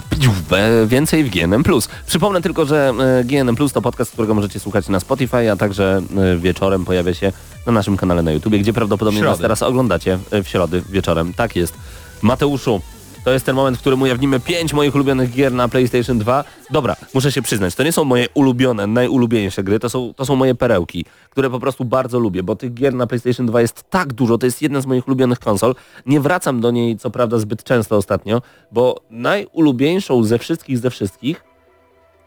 [0.86, 1.64] Więcej w GNM+.
[2.06, 6.36] Przypomnę tylko, że e, GNM+, to podcast, którego możecie słuchać na Spotify, a także e,
[6.36, 7.32] wieczorem pojawia się
[7.66, 11.34] na naszym kanale na YouTube, gdzie prawdopodobnie nas teraz oglądacie e, w środę wieczorem.
[11.34, 11.74] Tak jest.
[12.22, 12.80] Mateuszu,
[13.24, 16.44] to jest ten moment, w którym ujawnimy pięć moich ulubionych gier na PlayStation 2.
[16.70, 20.36] Dobra, muszę się przyznać, to nie są moje ulubione, najulubieńsze gry, to są, to są
[20.36, 24.12] moje perełki, które po prostu bardzo lubię, bo tych gier na PlayStation 2 jest tak
[24.12, 25.74] dużo, to jest jedna z moich ulubionych konsol.
[26.06, 31.44] Nie wracam do niej, co prawda, zbyt często ostatnio, bo najulubieńszą ze wszystkich, ze wszystkich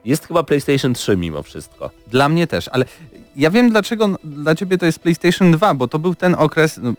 [0.05, 1.89] jest chyba PlayStation 3 mimo wszystko.
[2.07, 2.85] Dla mnie też, ale
[3.37, 6.93] ja wiem dlaczego dla ciebie to jest PlayStation 2, bo to był ten okres, no,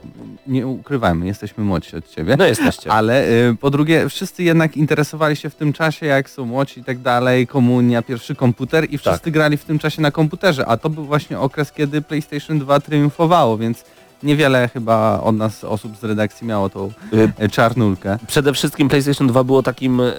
[0.47, 2.37] nie ukrywajmy, jesteśmy młodsi od ciebie.
[2.39, 2.93] No jesteście.
[2.93, 6.85] Ale y, po drugie, wszyscy jednak interesowali się w tym czasie, jak są młodzi i
[6.85, 9.33] tak dalej, komunia, pierwszy komputer i wszyscy Tak.
[9.33, 13.59] grali w tym czasie na komputerze, a to był właśnie okres, kiedy PlayStation 2 triumfowało,
[13.59, 13.85] więc
[14.23, 18.19] niewiele chyba od nas osób z redakcji miało tą Y, e, czarnulkę.
[18.27, 20.13] Przede wszystkim PlayStation 2 było takim e,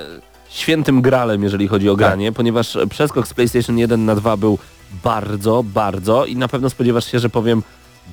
[0.49, 1.97] świętym gralem, jeżeli chodzi o Tak.
[1.99, 4.57] granie, ponieważ przeskok z PlayStation 1 na 2 był
[5.03, 7.63] bardzo, bardzo i na pewno spodziewasz się, że powiem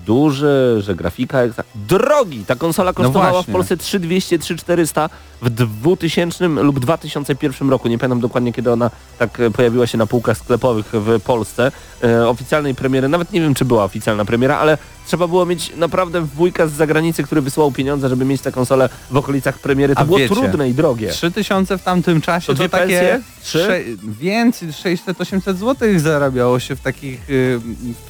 [0.07, 2.45] duży, że grafika jest drogi.
[2.45, 3.53] Ta konsola kosztowała w właśnie.
[3.53, 5.11] Polsce 3200, 3400
[5.43, 7.89] w 2000 lub 2001 roku.
[7.89, 11.73] Nie pamiętam dokładnie, kiedy ona tak e, pojawiła się na półkach sklepowych w Polsce.
[12.05, 16.21] E, oficjalnej premiery, nawet nie wiem, czy była oficjalna premiera, ale trzeba było mieć naprawdę
[16.21, 19.95] wujka z zagranicy, który wysyłał pieniądze, żeby mieć tę konsolę w okolicach premiery.
[19.95, 21.09] To A było wiecie, trudne i drogie.
[21.11, 23.81] 3000 w tamtym czasie To to, takie sze-
[24.21, 27.61] więcej, 600-800 zł zarabiało się w takich y,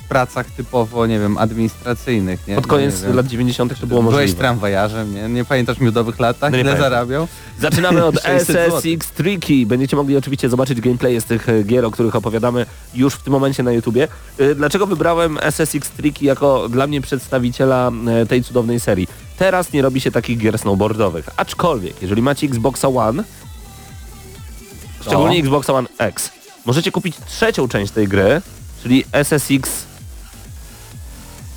[0.09, 2.47] pracach typowo, nie wiem, administracyjnych.
[2.49, 2.55] Nie?
[2.55, 3.17] Pod No, koniec nie wiem.
[3.17, 3.81] lat 90.
[3.81, 4.39] to było Byłeś możliwe.
[4.39, 5.29] tramwajarzem, nie?
[5.29, 6.91] Nie pamiętasz miodowych latach, No nie ile pamiętam.
[6.93, 7.29] zarabiał?
[7.61, 8.79] Zaczynamy od 600 zł.
[8.79, 9.67] SSX Tricky.
[9.67, 13.33] Będziecie mogli oczywiście zobaczyć gameplaye z tych e, gier, o których opowiadamy już w tym
[13.33, 14.09] momencie na YouTubie.
[14.39, 17.91] E, Dlaczego wybrałem SSX Tricky jako dla mnie przedstawiciela
[18.23, 19.09] e, tej cudownej serii?
[19.39, 21.29] Teraz nie robi się takich gier snowboardowych.
[21.37, 23.25] Aczkolwiek, jeżeli macie Xboxa One,
[25.01, 26.31] szczególnie Xboxa One X,
[26.65, 28.43] możecie kupić trzecią część tej gry,
[28.83, 29.87] czyli SSX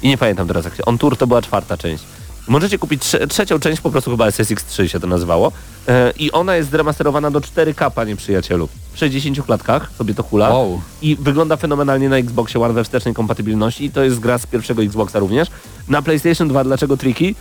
[0.01, 0.85] i nie pamiętam teraz jak się.
[0.85, 2.03] On Tour to była czwarta część.
[2.49, 5.51] Możecie kupić trze trzecią część, po prostu chyba SSX3 się to nazywało.
[5.87, 8.69] E, I ona jest zremasterowana do 4K, panie przyjacielu.
[8.93, 10.49] W 60 klatkach sobie to hula.
[10.49, 10.81] Wow.
[11.01, 13.85] I wygląda fenomenalnie na Xboxie One we wstecznej kompatybilności.
[13.85, 15.47] I to jest gra z pierwszego Xboxa również.
[15.87, 17.35] Na PlayStation 2 dlaczego tricky?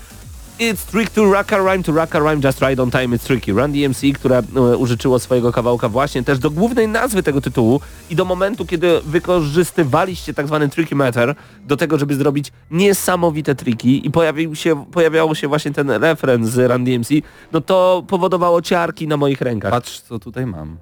[0.61, 3.25] It's trick to rock a rhyme, to rock a rhyme, just right on time, it's
[3.27, 3.53] tricky.
[3.53, 8.16] Run DMC, które e, użyczyło swojego kawałka właśnie też do głównej nazwy tego tytułu i
[8.16, 11.35] do momentu, kiedy wykorzystywaliście tak zwany tricky matter
[11.66, 16.71] do tego, żeby zrobić niesamowite triki i pojawił się, pojawiało się właśnie ten refren z
[16.71, 17.09] Run DMC,
[17.53, 19.71] no to powodowało ciarki na moich rękach.
[19.71, 20.77] Patrz co tutaj mam.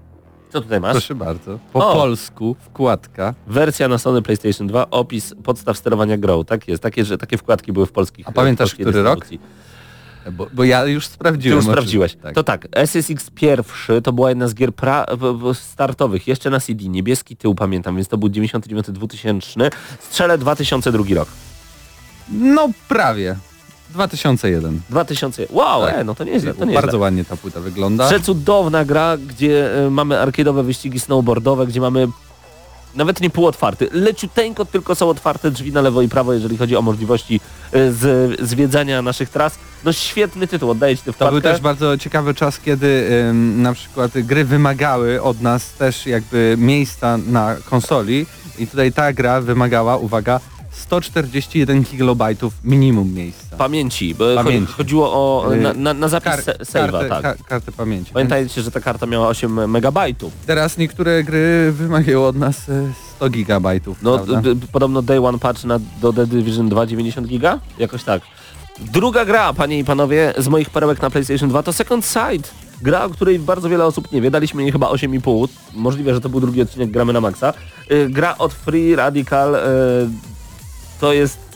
[0.52, 0.92] Co tutaj masz?
[0.92, 1.58] Proszę bardzo.
[1.72, 1.94] Po O.
[1.94, 3.34] polsku, wkładka.
[3.46, 6.44] Wersja na Sony PlayStation 2, opis podstaw sterowania grą.
[6.44, 9.18] Tak jest, takie, że takie wkładki były w polskich A pamiętasz, polskiej który rok?
[9.20, 9.65] dystrybucji.
[10.32, 11.56] Bo, bo ja już Ty sprawdziłem.
[11.56, 12.16] już oczy- sprawdziłeś.
[12.22, 12.34] Tak.
[12.34, 16.60] To tak, SSX pierwszy to była jedna z gier pra- w, w startowych, jeszcze na
[16.60, 21.28] CD, niebieski tył pamiętam, więc to był 99-2000, strzelę 2002 rok.
[22.28, 23.36] No prawie.
[23.90, 24.80] 2001.
[24.90, 25.94] 2000, wow, Tak.
[25.98, 26.80] e, no to nieźle, to nieźle.
[26.82, 28.06] Bardzo ładnie ta płyta wygląda.
[28.08, 32.08] Przecudowna gra, gdzie e, mamy arcade'owe wyścigi snowboardowe, gdzie mamy
[32.94, 36.82] nawet nie półotwarty, leciuteńko tylko są otwarte drzwi na lewo i prawo, jeżeli chodzi o
[36.82, 37.40] możliwości
[37.72, 39.58] e, z, zwiedzania naszych tras.
[39.84, 41.32] No świetny tytuł, oddaję Ci tę To wkładkę.
[41.32, 46.54] był też bardzo ciekawy czas, kiedy ym, na przykład gry wymagały od nas też jakby
[46.58, 48.26] miejsca na konsoli
[48.58, 53.56] i tutaj ta gra wymagała, uwaga, 141 kilobajtów minimum miejsca.
[53.56, 54.72] Pamięci, bo Pamięci.
[54.72, 57.22] cho- chodziło o Y, na, na, na zapis Kar- save'a, kartę, tak.
[57.22, 58.12] ka- kartę pamięci.
[58.12, 60.32] Pamiętajcie, że ta karta miała 8 megabajtów.
[60.46, 64.02] Teraz niektóre gry wymagają od nas e, 100 gigabajtów.
[64.02, 64.24] No,
[64.72, 67.58] podobno Day One patch na, do The Division 2 90 giga?
[67.78, 68.22] Jakoś tak.
[68.78, 72.54] Druga gra, panie i panowie, z moich perełek na PlayStation 2 to Second Sight.
[72.82, 74.30] Gra, o której bardzo wiele osób nie wie.
[74.30, 75.48] Daliśmy jej chyba 8,5.
[75.74, 77.54] Możliwe, że to był drugi odcinek Gramy na Maxa.
[77.90, 79.58] Y, gra od Free Radical y,
[81.00, 81.46] to jest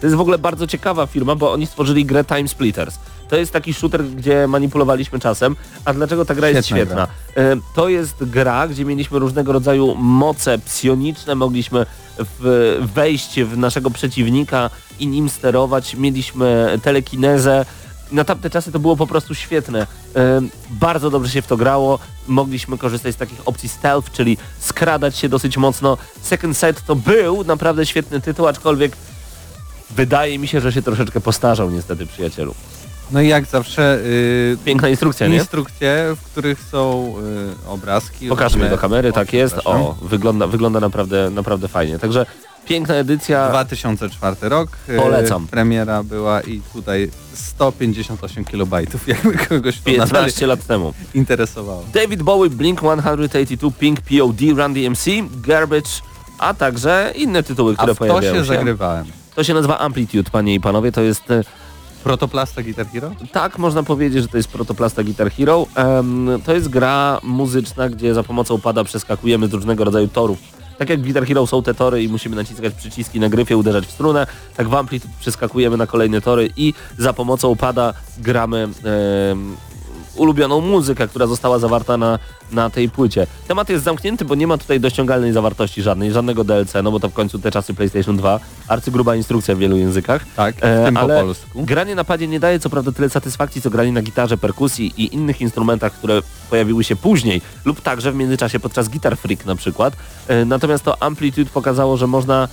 [0.00, 2.98] to jest w ogóle bardzo ciekawa firma, bo oni stworzyli grę Time Splitters.
[3.28, 5.56] To jest taki shooter, gdzie manipulowaliśmy czasem.
[5.84, 7.08] A dlaczego ta gra jest Świetna świetna?
[7.52, 11.86] E, To jest gra, gdzie mieliśmy różnego rodzaju moce psioniczne, mogliśmy
[12.18, 15.94] w, wejść w naszego przeciwnika i nim sterować.
[15.94, 17.64] Mieliśmy telekinezę.
[18.12, 19.86] Na tamte czasy to było po prostu świetne.
[20.70, 21.98] Bardzo dobrze się w to grało.
[22.28, 25.96] Mogliśmy korzystać z takich opcji stealth, czyli skradać się dosyć mocno.
[26.22, 28.92] Second Sight to był naprawdę świetny tytuł, aczkolwiek
[29.90, 32.54] wydaje mi się, że się troszeczkę postarzał niestety przyjacielu.
[33.10, 35.36] No i jak zawsze y, Piękna instrukcja, nie?
[35.36, 37.14] instrukcje, w których są
[37.66, 38.28] y, obrazki.
[38.28, 39.54] Pokażmy różne- do kamery, O, tak jest.
[39.64, 41.98] O, wygląda, wygląda naprawdę, naprawdę fajnie.
[41.98, 42.26] Także
[42.68, 43.48] piękna edycja.
[43.48, 44.68] 2004 rok.
[44.88, 45.46] y, Polecam.
[45.46, 50.94] Premiera była i tutaj 158 kilobajtów, jakby kogoś to nadal 15 lat temu.
[51.14, 51.84] interesowało.
[51.94, 55.04] David Bowie, Blink-182, Pink, POD, Run DMC,
[55.46, 55.90] Garbage,
[56.38, 58.44] a także inne tytuły, A które w to pojawiają się się.
[58.44, 59.06] zagrywałem.
[59.34, 60.92] To się nazywa Amplitude, panie i panowie.
[60.92, 61.42] To jest e,
[62.04, 63.10] Protoplasta Guitar Hero?
[63.32, 65.66] Tak, można powiedzieć, że to jest protoplasta Guitar Hero.
[65.74, 70.38] Em, to jest gra muzyczna, gdzie za pomocą pada przeskakujemy z różnego rodzaju torów.
[70.78, 73.86] Tak jak w Guitar Hero są te tory i musimy naciskać przyciski na gryfie, uderzać
[73.86, 78.68] w strunę, tak w Amplitude przeskakujemy na kolejne tory i za pomocą pada gramy
[80.18, 82.18] ulubioną muzykę, która została zawarta na,
[82.52, 83.26] na tej płycie.
[83.48, 87.08] Temat jest zamknięty, bo nie ma tutaj dościągalnej zawartości żadnej, żadnego DLC, no bo to
[87.08, 90.26] w końcu te czasy PlayStation 2, arcygruba instrukcja w wielu językach.
[90.36, 91.64] Tak, w E, tym po ale polsku.
[91.64, 95.14] Granie na padzie nie daje co prawda tyle satysfakcji, co granie na gitarze, perkusji i
[95.14, 99.96] innych instrumentach, które pojawiły się później lub także w międzyczasie podczas Guitar Freak na przykład.
[100.28, 102.48] E, Natomiast to Amplitude pokazało, że można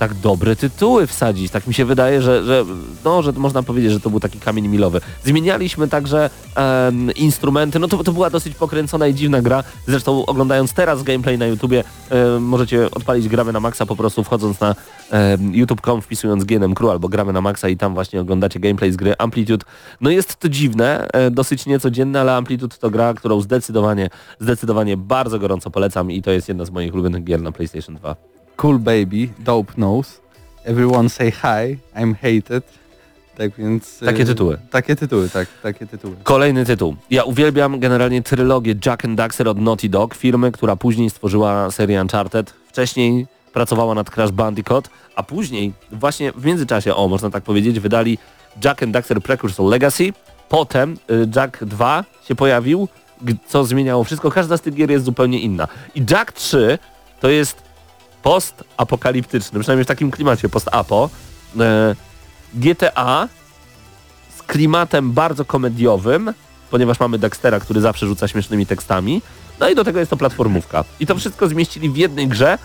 [0.00, 1.52] tak dobre tytuły wsadzić.
[1.52, 2.64] Tak mi się wydaje, że, że,
[3.04, 5.00] no, że można powiedzieć, że to był taki kamień milowy.
[5.24, 9.64] Zmienialiśmy także em, instrumenty, no to, to była dosyć pokręcona i dziwna gra.
[9.86, 14.60] Zresztą oglądając teraz gameplay na YouTubie, em, możecie odpalić gramy na maksa po prostu wchodząc
[14.60, 14.74] na
[15.10, 18.96] em, youtube.com, wpisując GNM Crew albo gramy na maksa i tam właśnie oglądacie gameplay z
[18.96, 19.66] gry Amplitude.
[20.00, 24.10] No jest to dziwne, e, dosyć niecodzienne, ale Amplitude to gra, którą zdecydowanie,
[24.40, 28.29] zdecydowanie bardzo gorąco polecam i to jest jedna z moich ulubionych gier na PlayStation 2.
[28.60, 30.20] Cool Baby, Dope Nose,
[30.64, 32.64] Everyone Say Hi, I'm Hated.
[33.36, 34.02] Tak więc...
[34.02, 34.58] y, Takie tytuły.
[34.70, 36.16] Takie tytuły, tak, takie tytuły.
[36.22, 36.96] Kolejny tytuł.
[37.10, 42.00] Ja uwielbiam generalnie trylogię Jack and Daxter od Naughty Dog, firmy, która później stworzyła serię
[42.02, 42.50] Uncharted.
[42.68, 48.18] Wcześniej pracowała nad Crash Bandicoot, a później właśnie w międzyczasie, o można tak powiedzieć, wydali
[48.64, 50.12] Jack and Daxter Precursor Legacy.
[50.48, 52.88] Potem y, Jack 2 się pojawił,
[53.46, 54.30] co zmieniało wszystko.
[54.30, 55.68] Każda z tych gier jest zupełnie inna.
[55.94, 56.78] I Jack 3
[57.20, 57.69] to jest
[58.22, 61.10] post-apokaliptyczny, przynajmniej w takim klimacie post-apo.
[61.60, 61.94] E,
[62.54, 63.28] GTA
[64.36, 66.34] z klimatem bardzo komediowym,
[66.70, 69.22] ponieważ mamy Dextera, który zawsze rzuca śmiesznymi tekstami.
[69.60, 70.84] No i do tego jest to platformówka.
[71.00, 72.58] I to wszystko zmieścili w jednej grze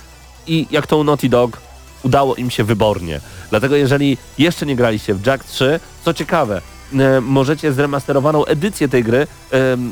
[0.47, 1.57] i jak tą Naughty Dog
[2.03, 3.21] udało im się wybornie.
[3.49, 6.61] Dlatego jeżeli jeszcze nie graliście w Jack 3, co ciekawe,
[7.21, 9.27] możecie zremasterowaną edycję tej gry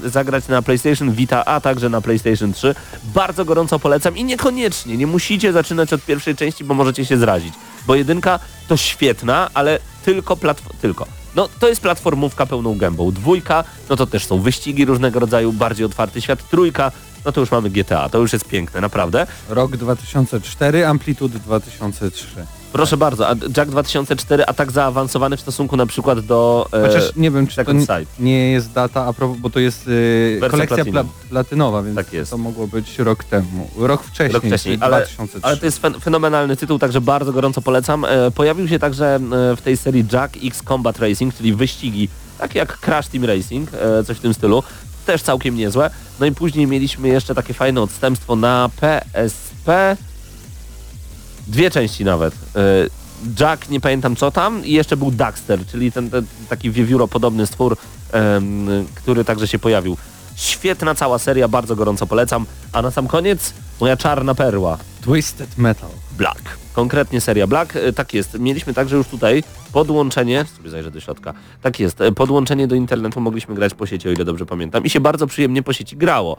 [0.06, 2.75] e, zagrać na PlayStation Vita, a także na PlayStation 3.
[3.03, 7.53] Bardzo gorąco polecam i niekoniecznie, nie musicie zaczynać od pierwszej części, bo możecie się zrazić.
[7.88, 10.77] Bo jedynka to świetna, ale tylko platform...
[10.82, 11.08] tylko.
[11.36, 13.12] No to jest platformówka pełną gębą.
[13.12, 16.49] Dwójka, no to też są wyścigi różnego rodzaju, bardziej otwarty świat.
[16.49, 16.91] Trójka,
[17.25, 19.27] no to już mamy GTA, to już jest piękne, naprawdę.
[19.49, 22.25] Rok 2004, Amplitude 2003.
[22.73, 26.67] Proszę bardzo, a Jack 2004, a tak zaawansowany w stosunku na przykład do...
[26.73, 27.86] e, Chociaż nie wiem, czy to nie,
[28.19, 32.31] nie jest data, a propos, bo to jest Wersja kolekcja pla, platynowa, więc Tak jest.
[32.31, 33.69] to mogło być rok temu.
[33.77, 35.39] Rok wcześniej, Rok wcześniej, ale, 2003.
[35.41, 38.05] ale to jest fen fenomenalny tytuł, także bardzo gorąco polecam.
[38.05, 39.15] E, pojawił się także
[39.51, 42.09] e, w tej serii Jack X Combat Racing, czyli wyścigi,
[42.39, 44.63] takie jak Crash Team Racing, e, coś w tym stylu.
[45.06, 45.89] Też całkiem niezłe.
[46.20, 49.98] No i później mieliśmy jeszcze takie fajne odstępstwo na PSP.
[51.48, 52.34] Dwie części nawet.
[52.56, 52.60] E,
[53.39, 57.78] Jack, nie pamiętam co tam i jeszcze był Daxter, czyli ten, ten taki wiewióro-podobny stwór,
[58.12, 59.98] em, który także się pojawił.
[60.36, 62.46] Świetna cała seria, bardzo gorąco polecam.
[62.72, 64.78] A na sam koniec moja czarna perła.
[65.02, 65.89] Twisted Metal.
[66.17, 66.41] Black.
[66.74, 67.76] Konkretnie seria Black.
[67.76, 68.39] E, Tak jest.
[68.39, 69.43] Mieliśmy także już tutaj
[69.74, 71.34] podłączenie, sobie zajrzę do środka.
[71.62, 72.02] Tak jest.
[72.02, 74.84] e, Podłączenie do internetu mogliśmy grać po sieci, o ile dobrze pamiętam.
[74.84, 76.38] I się bardzo przyjemnie po sieci grało.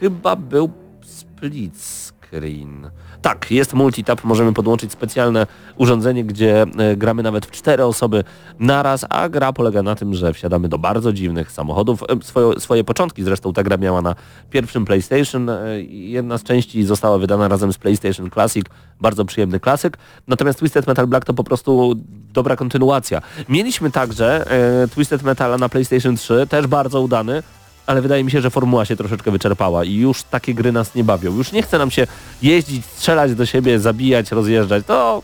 [0.00, 0.70] Chyba był
[1.02, 2.90] split screen.
[3.22, 8.24] Tak, jest multitap, możemy podłączyć specjalne urządzenie, gdzie e, gramy nawet w cztery osoby
[8.58, 12.02] naraz, a gra polega na tym, że wsiadamy do bardzo dziwnych samochodów.
[12.02, 14.14] E, Swoje, swoje początki zresztą ta gra miała na
[14.50, 15.50] pierwszym PlayStation.
[15.50, 18.66] e, Jedna z części została wydana razem z PlayStation Classic,
[19.00, 19.98] bardzo przyjemny klasyk.
[20.26, 21.94] Natomiast Twisted Metal Black to po prostu
[22.32, 23.22] dobra kontynuacja.
[23.48, 27.42] Mieliśmy także e, Twisted Metala na PlayStation 3, też bardzo udany,
[27.88, 31.04] ale wydaje mi się, że formuła się troszeczkę wyczerpała i już takie gry nas nie
[31.04, 31.36] bawią.
[31.36, 32.06] Już nie chce nam się
[32.42, 34.86] jeździć, strzelać do siebie, zabijać, rozjeżdżać.
[34.86, 35.22] To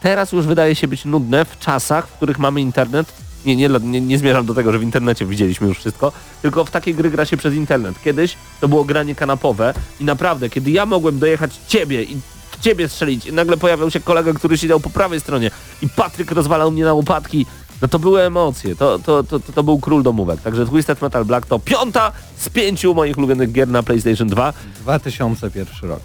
[0.00, 3.12] teraz już wydaje się być nudne w czasach, w których mamy internet.
[3.46, 6.12] Nie, nie, nie, nie zmierzam do tego, że w internecie widzieliśmy już wszystko,
[6.42, 7.94] tylko w takie gry gra się przez internet.
[8.04, 12.16] Kiedyś to było granie kanapowe i naprawdę, kiedy ja mogłem dojechać ciebie i
[12.60, 15.50] ciebie strzelić i nagle pojawiał się kolega, który siedział po prawej stronie
[15.82, 17.46] i Patryk rozwalał mnie na łopatki,
[17.82, 20.40] no to były emocje, to, to, to, to, był król domówek.
[20.40, 24.52] Także Twisted Metal Black to piąta z pięciu moich ulubionych gier na PlayStation 2.
[24.80, 26.00] 2001 rok.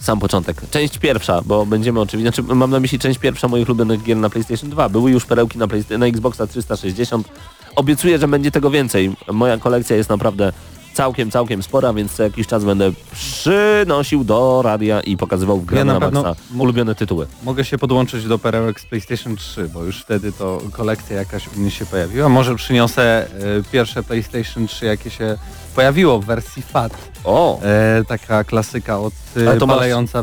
[0.00, 0.62] Sam początek.
[0.70, 4.30] Część pierwsza, bo będziemy oczywiście, znaczy mam na myśli część pierwsza moich ulubionych gier na
[4.30, 4.88] PlayStation 2.
[4.88, 7.28] Były już perełki na, Playsta- na Xboxa 360.
[7.76, 9.16] Obiecuję, że będzie tego więcej.
[9.32, 10.52] Moja kolekcja jest naprawdę
[10.96, 15.78] całkiem, całkiem spora, więc co jakiś czas będę przynosił do radia i pokazywał w grę
[15.78, 17.26] Ja na, na maksa ulubione tytuły.
[17.42, 21.60] Mogę się podłączyć do perełek z PlayStation 3, bo już wtedy to kolekcja jakaś u
[21.60, 22.28] mnie się pojawiła.
[22.28, 23.28] Może przyniosę e,
[23.72, 25.38] pierwsze PlayStation 3, jakie się
[25.74, 26.92] pojawiło w wersji FAT.
[27.24, 29.78] O, E, taka klasyka od Ale e, to masz-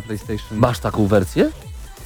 [0.08, 0.58] PlayStation.
[0.58, 1.50] masz taką wersję?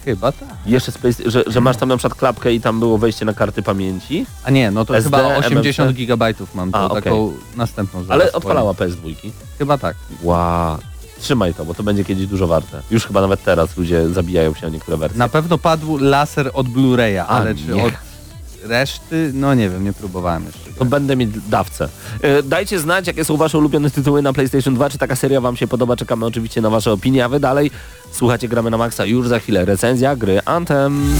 [0.08, 0.48] Chyba tak.
[0.66, 3.34] Jeszcze, z Play- że, że masz tam na przykład klapkę i tam było wejście na
[3.34, 5.98] karty pamięci, A nie, no to SD, chyba 80 MMC?
[5.98, 7.04] gigabajtów mam, to A, okej.
[7.04, 8.36] taką następną zaraz ale powiem.
[8.38, 9.32] odpalała PS2.
[9.58, 9.96] Chyba tak.
[10.24, 10.78] Wow.
[11.20, 12.82] Trzymaj to, bo to będzie kiedyś dużo warte.
[12.92, 15.20] Już chyba nawet teraz ludzie zabijają się o niektóre wersje.
[15.20, 17.84] Na pewno padł laser od Blu-raya, ale czy nie.
[17.84, 17.94] od
[18.64, 20.72] reszty, no nie wiem, nie próbowałem jeszcze.
[20.80, 21.90] To będę mieć dawcę.
[22.22, 25.58] E, Dajcie znać, jakie są wasze ulubione tytuły na PlayStation 2, czy taka seria wam
[25.58, 25.96] się podoba.
[25.96, 27.72] Czekamy oczywiście na wasze opinie, a wy dalej
[28.12, 29.06] słuchacie Gramy na Maxa.
[29.06, 31.14] Już za chwilę recenzja gry Anthem.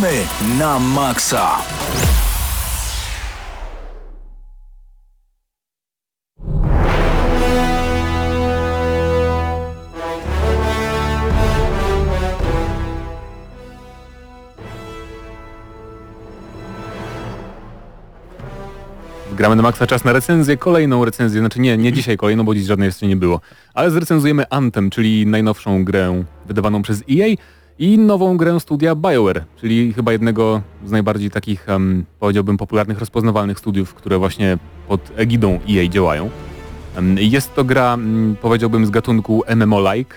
[0.00, 0.24] Gramy
[0.58, 1.60] na maksa.
[19.32, 22.64] Gramy na maksa czas na recenzję, kolejną recenzję, znaczy nie, nie dzisiaj kolejną, bo dziś
[22.64, 23.40] żadnej jeszcze nie było,
[23.74, 27.36] ale zrecenzujemy Anthem, czyli najnowszą grę wydawaną przez EA
[27.80, 33.58] i nową grę studia BioWare, czyli chyba jednego z najbardziej takich, em, powiedziałbym, popularnych, rozpoznawalnych
[33.58, 34.58] studiów, które właśnie
[34.88, 36.30] pod egidą EA działają.
[36.96, 40.14] Em, Jest to gra, mm, powiedziałbym, z gatunku MMO-like,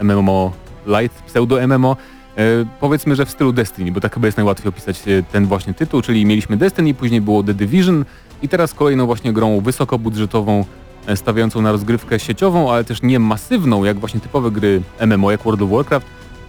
[0.00, 0.52] MMO
[0.86, 1.96] Light, pseudo-MMO,
[2.36, 2.42] e,
[2.80, 6.02] powiedzmy, że w stylu Destiny, bo tak chyba jest najłatwiej opisać e, ten właśnie tytuł,
[6.02, 8.04] czyli mieliśmy Destiny, później było The Division
[8.42, 10.64] i teraz kolejną właśnie grą wysokobudżetową,
[11.06, 15.42] e, stawiającą na rozgrywkę sieciową, ale też nie masywną, jak właśnie typowe gry MMO, jak
[15.42, 16.06] World of Warcraft,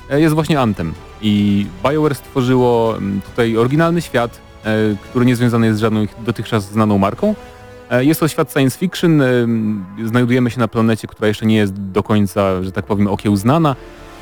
[0.09, 0.93] jest właśnie Anthem.
[1.21, 4.75] I BioWare stworzyło mm, tutaj oryginalny świat, e,
[5.09, 7.35] który nie związany jest z żadną ich dotychczas znaną marką,
[7.91, 9.21] E, Jest to świat science fiction.
[9.21, 13.75] em, Znajdujemy się na planecie, która jeszcze nie jest do końca, że tak powiem, okiełznana.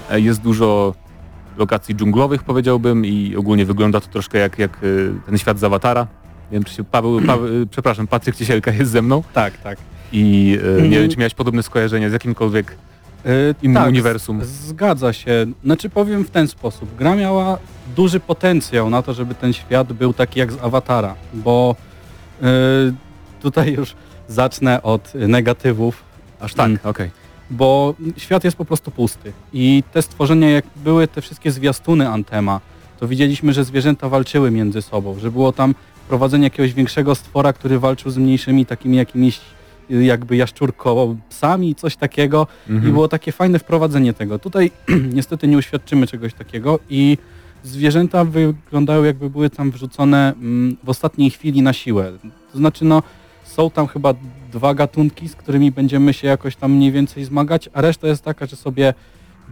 [0.10, 0.94] E, Jest dużo
[1.58, 4.80] lokacji dżunglowych, powiedziałbym, i ogólnie wygląda to troszkę jak, jak e,
[5.26, 6.02] ten świat z Awatara.
[6.52, 9.78] Nie wiem, czy się Paweł, Paweł e, przepraszam, Patryk Ciesielka jest ze mną Tak, tak.
[10.12, 12.76] i e, nie wiem, czy miałeś podobne skojarzenia z jakimkolwiek
[13.62, 14.40] Innym tak, uniwersum.
[14.44, 15.46] Zgadza się.
[15.64, 16.96] Znaczy powiem w ten sposób.
[16.96, 17.58] Gra miała
[17.96, 21.76] duży potencjał na to, żeby ten świat był taki jak z Awatara, bo
[22.42, 22.46] e,
[23.42, 23.96] tutaj już
[24.28, 26.04] zacznę od negatywów,
[26.40, 26.80] Aż tak, Mm.
[26.84, 27.12] okej.
[27.52, 29.32] bo świat jest po prostu pusty.
[29.54, 32.60] I te stworzenia, jak były te wszystkie zwiastuny Antema,
[33.00, 35.76] to widzieliśmy, że zwierzęta walczyły między sobą, że było tam
[36.08, 39.42] prowadzenie jakiegoś większego stwora, który walczył z mniejszymi takimi jakimiś y,
[39.90, 42.94] jakby jaszczurko psami, coś takiego i Mhm.
[42.94, 44.40] było takie fajne wprowadzenie tego.
[44.40, 44.72] Tutaj
[45.14, 47.18] niestety nie uświadczymy czegoś takiego i
[47.64, 52.12] zwierzęta wyglądały jakby były tam wrzucone mm, w ostatniej chwili na siłę.
[52.52, 53.04] To znaczy no
[53.44, 54.14] są tam chyba
[54.52, 58.46] dwa gatunki, z którymi będziemy się jakoś tam mniej więcej zmagać, a reszta jest taka,
[58.46, 58.94] że sobie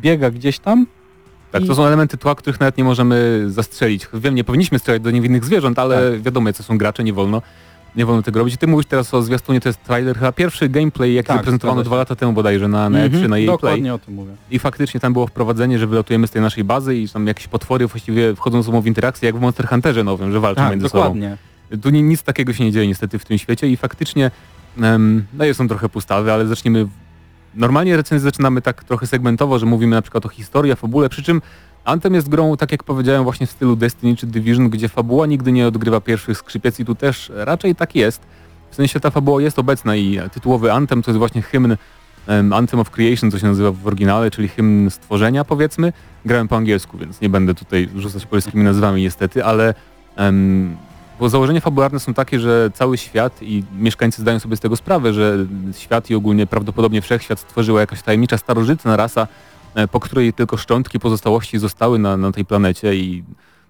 [0.02, 0.88] biega gdzieś tam.
[1.52, 4.08] Tak, I- to są elementy tła, których nawet nie możemy zastrzelić.
[4.14, 7.42] Wiem, nie powinniśmy strzelać do niewinnych zwierząt, ale wiadomo, co są gracze, nie wolno.
[7.96, 8.58] Nie wolno tego robić.
[8.58, 11.86] Ty mówisz teraz o zwiastunie, to jest trailer, chyba pierwszy gameplay, jaki Tak, zaprezentowano się.
[11.86, 13.48] dwa lata temu bodajże na, na Mhm, E3, na EA Play.
[13.48, 14.32] Dokładnie o tym mówię.
[14.52, 17.88] I faktycznie tam było wprowadzenie, że wylatujemy z tej naszej bazy i tam jakieś potwory
[17.88, 20.90] właściwie wchodzą ze sobą w interakcję, jak w Monster Hunterze nowym, że walczą Tak, między
[20.90, 21.04] sobą.
[21.04, 21.38] dokładnie.
[21.82, 24.32] Tu ni- nic takiego się nie dzieje niestety w tym świecie i faktycznie
[24.82, 26.86] em, no jest on trochę pustawy, ale zacznijmy...
[26.86, 26.90] w-
[27.56, 31.24] Normalnie recenzję zaczynamy tak trochę segmentowo, że mówimy na przykład o historii, o fabule, przy
[31.24, 31.42] czym
[31.86, 35.52] Anthem jest grą, tak jak powiedziałem, właśnie w stylu Destiny czy Division, gdzie fabuła nigdy
[35.52, 38.22] nie odgrywa pierwszych skrzypiec i tu też raczej tak jest.
[38.72, 41.78] W sensie ta fabuła jest obecna i tytułowy Anthem to jest właśnie hymn
[42.28, 45.94] em, Anthem of Creation, co się nazywa w oryginale, czyli hymn stworzenia powiedzmy.
[46.26, 49.74] Grałem po angielsku, więc nie będę tutaj rzucać polskimi nazwami niestety, ale
[50.16, 50.78] em,
[51.20, 55.14] bo założenia fabularne są takie, że cały świat i mieszkańcy zdają sobie z tego sprawę,
[55.14, 55.38] że
[55.78, 59.28] świat i ogólnie prawdopodobnie wszechświat stworzyła jakaś tajemnicza, starożytna rasa,
[59.92, 63.24] po której tylko szczątki pozostałości zostały na, na tej planecie i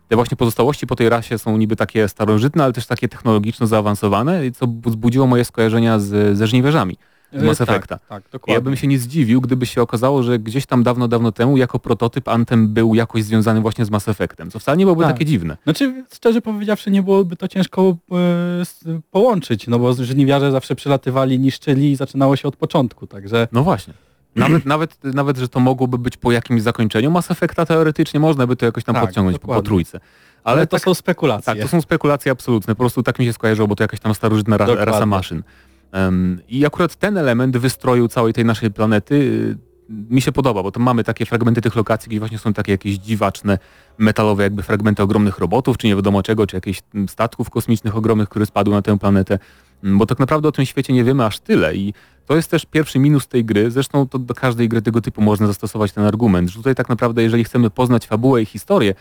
[0.08, 4.52] te właśnie pozostałości po tej rasie są niby takie starożytne, ale też takie technologiczno zaawansowane,
[4.52, 6.98] co wzbudziło moje skojarzenia z, ze żniwierzami
[7.34, 7.98] z Mass E, Effecta.
[7.98, 8.54] Tak, tak, dokładnie.
[8.54, 11.80] ja bym się nie zdziwił, gdyby się okazało, że gdzieś tam dawno, dawno temu jako
[11.80, 15.14] prototyp Anthem był jakoś związany właśnie z Mass Effectem, co wcale nie byłoby Tak.
[15.14, 15.58] takie dziwne.
[15.64, 21.92] Znaczy, szczerze powiedziawszy, nie byłoby to ciężko e, połączyć, no bo żniwiarze zawsze przylatywali, niszczyli
[21.92, 23.94] i zaczynało się od początku, także No właśnie.
[24.36, 28.56] Nawet, nawet, nawet, że to mogłoby być po jakimś zakończeniu Mass Effecta teoretycznie można by
[28.56, 30.00] to jakoś tam Tak, podciągnąć po, trójce.
[30.44, 31.54] ale, Ale to tak, są spekulacje.
[31.54, 32.76] tak, to są spekulacje absolutne.
[32.76, 35.44] Po prostu tak mi się skojarzyło, bo to jakaś tam starożytna ra, rasa maszyn.
[35.92, 39.58] Em, I akurat ten element wystroju całej tej naszej planety y,
[39.90, 42.96] mi się podoba, bo to mamy takie fragmenty tych lokacji, gdzie właśnie są takie jakieś
[42.96, 43.58] dziwaczne,
[43.98, 48.30] metalowe jakby fragmenty ogromnych robotów, czy nie wiadomo czego, czy jakichś mm, statków kosmicznych ogromnych,
[48.30, 49.40] które spadły na tę planetę.
[49.84, 51.94] Mm, Bo tak naprawdę o tym świecie nie wiemy aż tyle i
[52.26, 53.72] to jest też pierwszy minus tej gry.
[53.72, 57.24] Zresztą to do każdej gry tego typu można zastosować ten argument, że tutaj tak naprawdę
[57.24, 58.96] jeżeli chcemy poznać fabułę i historię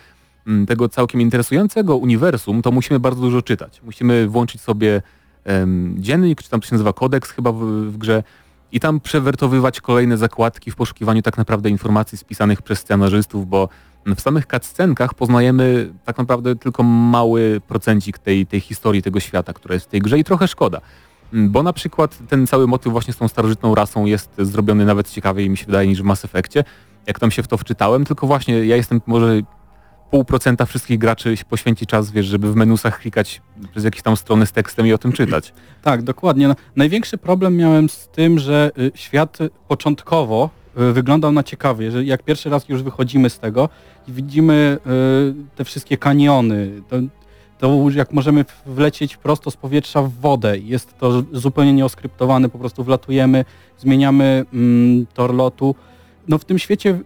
[0.47, 3.81] mm, tego całkiem interesującego uniwersum, to musimy bardzo dużo czytać.
[3.85, 5.03] Musimy włączyć sobie
[5.45, 8.23] em, dziennik, czy tam to się nazywa kodeks chyba w, w grze
[8.73, 13.69] i tam przewertowywać kolejne zakładki w poszukiwaniu tak naprawdę informacji spisanych przez scenarzystów, bo
[14.07, 19.75] w samych cutscenkach poznajemy tak naprawdę tylko mały procencik tej, tej historii tego świata, która
[19.75, 20.81] jest w tej grze i trochę szkoda.
[21.33, 25.11] Mm, Bo na przykład ten cały motyw właśnie z tą starożytną rasą jest zrobiony nawet
[25.11, 26.65] ciekawiej mi się wydaje niż w Mass Effectie,
[27.07, 29.41] jak tam się w to wczytałem, tylko właśnie ja jestem może
[30.11, 34.47] pół procenta wszystkich graczy poświęci czas, wiesz, żeby w menusach klikać przez jakieś tam strony
[34.47, 35.53] z tekstem i o tym czytać.
[35.83, 36.49] Tak, dokładnie.
[36.49, 41.85] No, największy problem miałem z tym, że y, świat początkowo y, wyglądał na ciekawy.
[41.85, 43.69] Jeżeli jak pierwszy raz już wychodzimy z tego
[44.09, 44.79] i widzimy
[45.33, 46.97] y, te wszystkie kaniony, to,
[47.63, 50.59] to jak możemy wlecieć prosto z powietrza w wodę.
[50.59, 53.45] Jest to zupełnie nieoskryptowane, po prostu wlatujemy,
[53.79, 55.75] zmieniamy mm, tor lotu.
[56.29, 57.01] No w tym świecie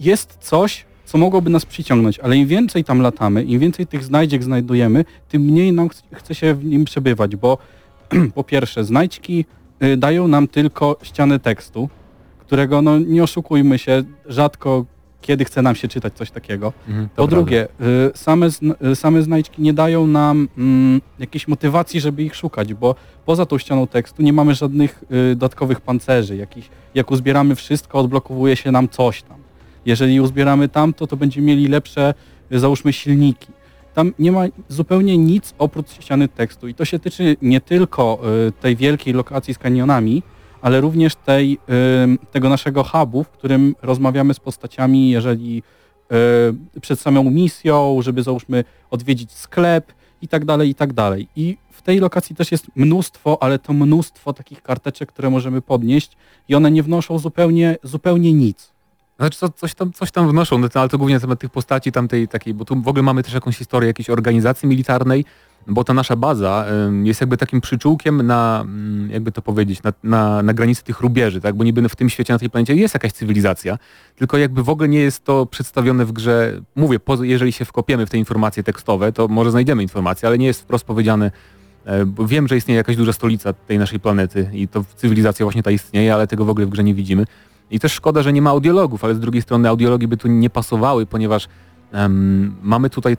[0.00, 4.44] jest coś, co mogłoby nas przyciągnąć, ale im więcej tam latamy, im więcej tych znajdziek
[4.44, 7.58] znajdujemy, tym mniej nam ch- chce się w nim przebywać, bo
[8.34, 9.44] po pierwsze znajdźki
[9.82, 11.88] y, dają nam tylko ścianę tekstu,
[12.38, 14.84] którego no nie oszukujmy się, rzadko
[15.20, 16.72] kiedy chce nam się czytać coś takiego.
[16.88, 18.46] Mhm, Po drugie, y, same,
[18.92, 22.94] y, same znajdźki nie dają nam mm, jakiejś motywacji, żeby ich szukać, bo
[23.26, 26.36] poza tą ścianą tekstu nie mamy żadnych y, dodatkowych pancerzy.
[26.36, 29.38] Jakiś, jak uzbieramy wszystko, odblokowuje się nam coś tam.
[29.86, 32.14] Jeżeli uzbieramy tamto, to będziemy mieli lepsze,
[32.52, 33.46] y, załóżmy, silniki.
[33.94, 38.52] Tam nie ma zupełnie nic oprócz ściany tekstu i to się tyczy nie tylko y,
[38.52, 40.22] tej wielkiej lokacji z kanionami,
[40.62, 41.58] ale również tej,
[42.30, 45.62] tego naszego hubu, w którym rozmawiamy z postaciami, jeżeli
[46.76, 49.92] y, przed samą misją, żeby załóżmy odwiedzić sklep
[50.22, 51.28] i tak dalej, i tak dalej.
[51.36, 56.16] I w tej lokacji też jest mnóstwo, ale to mnóstwo takich karteczek, które możemy podnieść
[56.48, 58.69] i one nie wnoszą zupełnie, zupełnie nic.
[59.20, 61.92] Znaczy co, coś, tam, coś tam wnoszą, no ale to głównie na temat tych postaci
[61.92, 65.24] tamtej takiej, bo tu w ogóle mamy też jakąś historię jakiejś organizacji militarnej,
[65.66, 69.92] bo ta nasza baza ym, jest jakby takim przyczółkiem na, mm, jakby to powiedzieć, na,
[70.02, 71.54] na, na granicy tych rubieży, tak?
[71.54, 73.78] Bo niby w tym świecie, na tej planecie jest jakaś cywilizacja,
[74.16, 78.06] tylko jakby w ogóle nie jest to przedstawione w grze, mówię, poza- jeżeli się wkopiemy
[78.06, 81.30] w te informacje tekstowe, to może znajdziemy informacje, ale nie jest wprost powiedziane,
[81.84, 85.62] e, bo wiem, że istnieje jakaś duża stolica tej naszej planety i to cywilizacja właśnie
[85.62, 87.24] ta istnieje, ale tego w ogóle w grze nie widzimy.
[87.70, 90.50] I też szkoda, że nie ma audiologów, ale z drugiej strony audiologii by tu nie
[90.50, 91.48] pasowały, ponieważ
[91.92, 93.16] em, mamy tutaj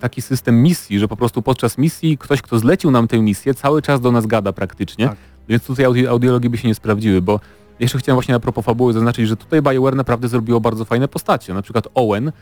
[0.00, 3.82] taki system misji, że po prostu podczas misji ktoś, kto zlecił nam tę misję, cały
[3.82, 5.16] czas do nas gada praktycznie, Tak.
[5.48, 7.40] więc tutaj audi audiologii by się nie sprawdziły, bo
[7.80, 11.54] jeszcze chciałem właśnie a propos fabuły zaznaczyć, że tutaj BioWare naprawdę zrobiło bardzo fajne postacie.
[11.54, 12.32] Na przykład Owen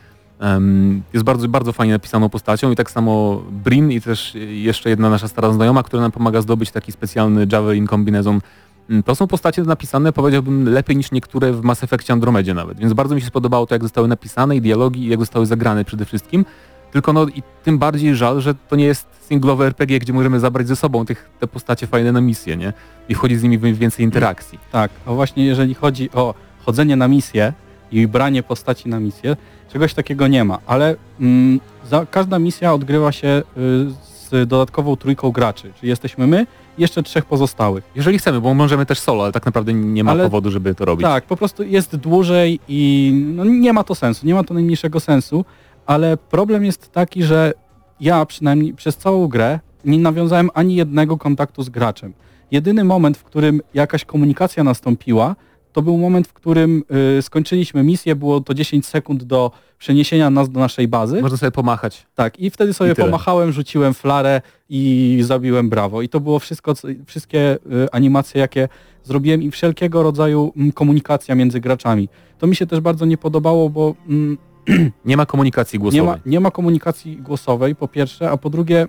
[0.40, 5.10] em, jest bardzo, bardzo fajnie napisaną postacią i tak samo Brin i też jeszcze jedna
[5.10, 8.40] nasza stara znajoma, która nam pomaga zdobyć taki specjalny Javelin kombinezon
[9.04, 12.78] To są postacie napisane, powiedziałbym, lepiej niż niektóre w Mass Effectie Andromedzie nawet.
[12.78, 15.84] Więc bardzo mi się spodobało to, jak zostały napisane i dialogi, i jak zostały zagrane
[15.84, 16.44] przede wszystkim.
[16.92, 20.68] Tylko no i tym bardziej żal, że to nie jest singlowe RPG, gdzie możemy zabrać
[20.68, 22.72] ze sobą tych, te postacie fajne na misję, nie?
[23.08, 24.58] I wchodzi z nimi więcej interakcji.
[24.72, 26.34] Tak, a właśnie jeżeli chodzi o
[26.66, 27.52] chodzenie na misję
[27.92, 29.36] i branie postaci na misję,
[29.72, 31.60] czegoś takiego nie ma, ale mm,
[31.90, 33.42] za, każda misja odgrywa się y,
[34.30, 36.46] z dodatkową trójką graczy, czyli jesteśmy my
[36.78, 37.84] jeszcze trzech pozostałych.
[37.94, 40.84] Jeżeli chcemy, bo możemy też solo, ale tak naprawdę nie ma Ale- powodu, żeby to
[40.84, 41.02] robić.
[41.06, 45.00] Tak, po prostu jest dłużej i no, nie ma to sensu, nie ma to najmniejszego
[45.00, 45.44] sensu,
[45.86, 47.52] ale problem jest taki, że
[48.00, 52.12] ja przynajmniej przez całą grę nie nawiązałem ani jednego kontaktu z graczem.
[52.50, 55.36] Jedyny moment, w którym jakaś komunikacja nastąpiła,
[55.78, 56.84] to był moment, w którym
[57.18, 61.22] y, skończyliśmy misję, było to 10 sekund do przeniesienia nas do naszej bazy.
[61.22, 62.06] Można sobie pomachać.
[62.14, 66.02] Tak, i wtedy sobie I pomachałem, rzuciłem flarę i zabiłem brawo.
[66.02, 66.74] I to było wszystko,
[67.06, 67.58] wszystkie y,
[67.92, 68.68] animacje, jakie
[69.04, 72.08] zrobiłem i wszelkiego rodzaju mm, komunikacja między graczami.
[72.38, 74.38] To mi się też bardzo nie podobało, bo mm,
[75.04, 76.06] Nie ma komunikacji nie, głosowej.
[76.06, 78.86] ma, nie ma komunikacji głosowej, po pierwsze, a po drugie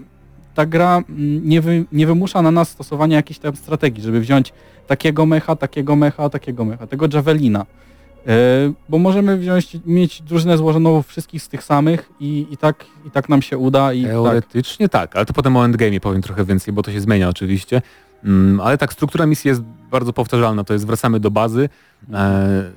[0.60, 4.54] ta gra mm, nie, wy, nie wymusza na nas stosowania jakiejś tam strategii, żeby wziąć
[4.88, 7.66] takiego mecha, takiego mecha, takiego mecha, tego javelina.
[8.26, 8.34] Yy,
[8.90, 13.30] bo możemy wziąć, mieć drużynę złożoną wszystkich z tych samych i, i, tak, i tak
[13.30, 14.12] nam się uda i tak.
[14.12, 15.16] Teoretycznie tak.
[15.16, 17.82] ale to potem o endgame powiem trochę więcej, bo to się zmienia oczywiście.
[18.24, 20.64] Mm, ale tak, struktura misji jest bardzo powtarzalna.
[20.64, 21.70] To jest wracamy do bazy,
[22.14, 22.72] e,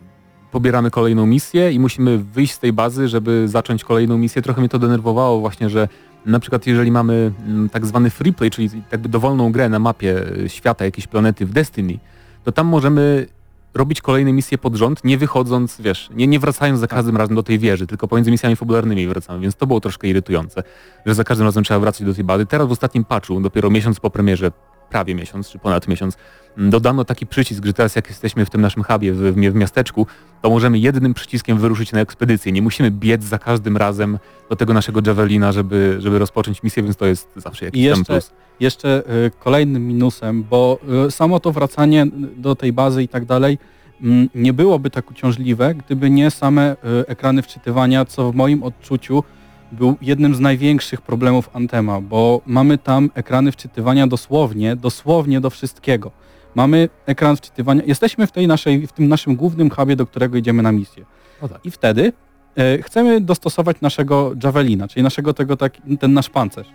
[0.50, 4.42] pobieramy kolejną misję i musimy wyjść z tej bazy, żeby zacząć kolejną misję.
[4.42, 5.88] Trochę mnie to denerwowało właśnie, że
[6.26, 10.26] na przykład jeżeli mamy mm, tak zwany free play, czyli jakby dowolną grę na mapie
[10.44, 11.98] e, świata jakiejś planety w Destiny,
[12.44, 13.26] to tam możemy
[13.74, 17.42] robić kolejne misje pod rząd, nie wychodząc, wiesz, nie, nie wracając za każdym razem do
[17.42, 20.62] tej wieży, tylko pomiędzy misjami fabularnymi wracamy, więc to było troszkę irytujące,
[21.06, 22.46] że za każdym razem trzeba wracać do tej bazy.
[22.46, 24.52] Teraz w ostatnim patchu, dopiero miesiąc po premierze,
[24.92, 26.16] prawie miesiąc, czy ponad miesiąc,
[26.58, 30.06] m, dodano taki przycisk, że teraz jak jesteśmy w tym naszym hubie w, w, miasteczku,
[30.42, 32.52] to możemy jednym przyciskiem wyruszyć na ekspedycję.
[32.52, 34.18] Nie musimy biec za każdym razem
[34.50, 38.04] do tego naszego javelina, żeby, żeby rozpocząć misję, więc to jest zawsze jakiś I jeszcze,
[38.04, 38.30] plus.
[38.60, 43.58] jeszcze y, kolejnym minusem, bo y, samo to wracanie do tej bazy i tak dalej
[44.02, 46.76] mm, nie byłoby tak uciążliwe, gdyby nie same y,
[47.06, 49.24] ekrany wczytywania, co w moim odczuciu
[49.72, 56.10] był jednym z największych problemów Antema, bo mamy tam ekrany wczytywania dosłownie, dosłownie do wszystkiego.
[56.54, 60.62] Mamy ekran wczytywania, jesteśmy w, tej naszej, w tym naszym głównym hubie, do którego idziemy
[60.62, 61.04] na misję.
[61.40, 61.66] Tak.
[61.66, 62.12] I wtedy
[62.56, 66.66] e, chcemy dostosować naszego javelina, czyli naszego tego, tak, ten nasz pancerz.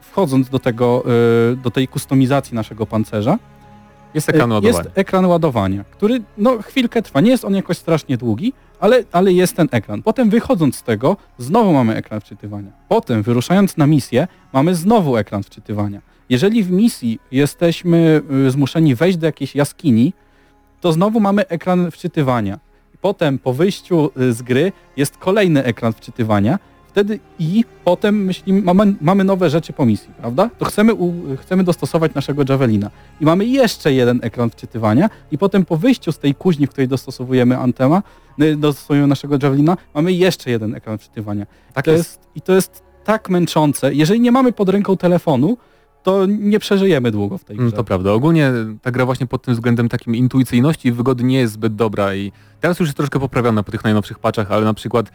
[0.00, 1.04] Wchodząc do tego,
[1.52, 3.38] e, do tej kustomizacji naszego pancerza,
[4.14, 4.84] Jest ekran e, ładowania.
[4.84, 7.20] jest ekran ładowania, który no chwilkę trwa.
[7.20, 10.02] Nie jest on jakoś strasznie długi, ale, ale jest ten ekran.
[10.02, 12.70] Potem wychodząc z tego, znowu mamy ekran wczytywania.
[12.88, 16.00] Potem wyruszając na misję, mamy znowu ekran wczytywania.
[16.28, 20.12] Jeżeli w misji jesteśmy y, zmuszeni wejść do jakiejś jaskini,
[20.80, 22.58] to znowu mamy ekran wczytywania.
[23.00, 26.58] potem po wyjściu y, z gry jest kolejny ekran wczytywania,
[26.90, 30.50] wtedy i potem myślimy, mamy, mamy nowe rzeczy po misji, prawda?
[30.58, 32.90] To chcemy, u, chcemy dostosować naszego Javelina.
[33.20, 36.88] I mamy jeszcze jeden ekran wczytywania i potem po wyjściu z tej kuźni, w której
[36.88, 38.02] dostosowujemy Antema,
[38.42, 41.46] y, dostosowujemy naszego Javelina, mamy jeszcze jeden ekran wczytywania.
[41.74, 42.20] Tak to jest.
[42.34, 43.94] I to jest tak męczące.
[43.94, 45.56] Jeżeli nie mamy pod ręką telefonu,
[46.02, 47.62] to nie przeżyjemy długo w tej grze.
[47.66, 48.12] Mm, To prawda.
[48.12, 52.14] Ogólnie ta gra właśnie pod tym względem takim intuicyjności i wygody nie jest zbyt dobra
[52.14, 55.10] i teraz już jest troszkę poprawiona po tych najnowszych patchach, ale na przykład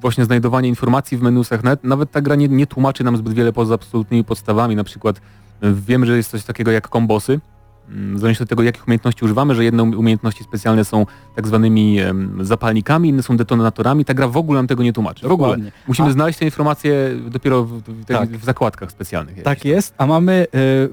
[0.00, 3.52] właśnie znajdowanie informacji w menusach, nawet, nawet ta gra nie, nie tłumaczy nam zbyt wiele
[3.52, 5.20] poza absolutnymi podstawami, na przykład
[5.60, 7.40] e, wiem, że jest coś takiego jak kombosy,
[7.88, 11.06] Mm, w zależności od tego, jakich umiejętności używamy, że jedne umiejętności specjalne są
[11.36, 11.98] tak zwanymi
[12.40, 14.04] zapalnikami, inne są detonatorami.
[14.04, 15.28] Ta gra w ogóle nam tego nie tłumaczy.
[15.28, 15.48] W ogóle.
[15.48, 15.72] Dokładnie.
[15.88, 18.30] Musimy A- znaleźć te informacje dopiero w, w, Tak.
[18.30, 19.42] w zakładkach specjalnych.
[19.42, 20.46] Tak jest, a mamy y,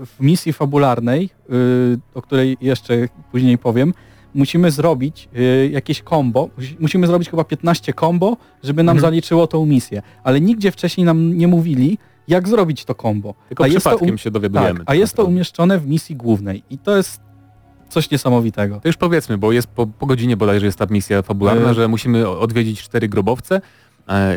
[0.06, 3.94] w misji fabularnej, y, o której jeszcze później powiem,
[4.34, 9.12] musimy zrobić y, jakieś combo, musi- musimy zrobić chyba 15 combo, żeby nam Mhm.
[9.12, 13.34] zaliczyło tą misję, ale nigdzie wcześniej nam nie mówili, jak zrobić to combo.
[13.48, 14.80] Tylko a przypadkiem um- się dowiadujemy.
[14.80, 17.22] Tak, a jest to umieszczone w misji głównej i to jest
[17.90, 18.80] coś niesamowitego.
[18.80, 21.74] To już powiedzmy, bo jest po, po godzinie bodajże jest ta misja fabularna, E.
[21.74, 23.62] że musimy odwiedzić cztery grobowce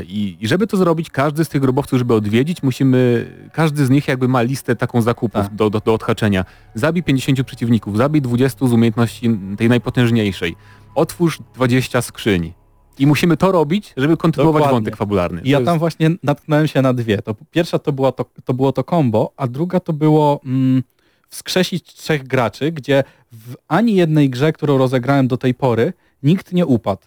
[0.08, 4.08] i, i żeby to zrobić, każdy z tych grobowców, żeby odwiedzić, musimy, każdy z nich
[4.08, 5.54] jakby ma listę taką zakupów Tak.
[5.54, 6.44] do, do, do odhaczenia.
[6.74, 10.56] Zabij 50 przeciwników, zabij 20 z umiejętności tej najpotężniejszej,
[10.94, 12.52] otwórz 20 skrzyń.
[12.98, 14.76] I musimy to robić, żeby kontynuować Dokładnie.
[14.76, 15.40] wątek fabularny.
[15.44, 17.22] I ja To tam jest- właśnie natknąłem się na dwie.
[17.22, 20.82] To pierwsza to, była to, to było to combo, a druga to było mm,
[21.28, 25.92] wskrzesić trzech graczy, gdzie w ani jednej grze, którą rozegrałem do tej pory,
[26.22, 27.02] nikt nie upadł.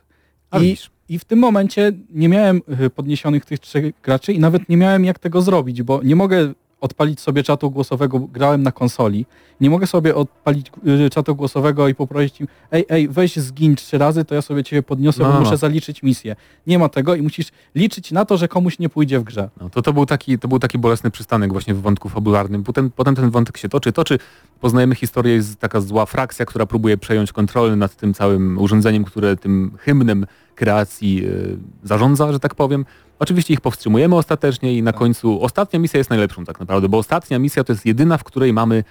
[0.52, 0.90] A I, widzisz.
[1.10, 5.06] I w tym momencie nie miałem y, podniesionych tych trzech graczy i nawet nie miałem
[5.06, 9.26] jak tego zrobić, bo nie mogę odpalić sobie czatu głosowego, grałem na konsoli,
[9.62, 10.72] nie mogę sobie odpalić
[11.06, 14.64] y, czatu głosowego i poprosić im, ej, ej, weź zgiń trzy razy, to ja sobie
[14.64, 16.36] ciebie podniosę, No, bo muszę zaliczyć misję.
[16.68, 19.50] Nie ma tego i musisz liczyć na to, że komuś nie pójdzie w grze.
[19.62, 22.64] No, to, to, był taki, to był taki bolesny przystanek właśnie w wątku fabularnym.
[22.64, 24.20] Potem, potem ten wątek się toczy, toczy.
[24.60, 29.38] Poznajemy historię, jest taka zła frakcja, która próbuje przejąć kontrolę nad tym całym urządzeniem, które
[29.38, 32.86] tym hymnem kreacji y, zarządza, że tak powiem.
[33.20, 37.40] Oczywiście ich powstrzymujemy ostatecznie i na końcu ostatnia misja jest najlepszą tak naprawdę, bo ostatnia
[37.40, 38.84] misja to jest jedyna, w której mamy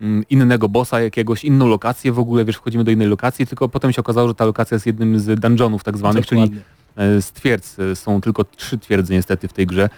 [0.00, 3.92] mm, innego bossa jakiegoś, inną lokację w ogóle, wiesz, wchodzimy do innej lokacji, tylko potem
[3.92, 6.62] się okazało, że ta lokacja jest jednym z dungeonów tak zwanych, czyli Dokładnie.
[6.96, 7.78] E, z twierdz.
[7.78, 9.88] e, Są tylko trzy twierdze niestety w tej grze,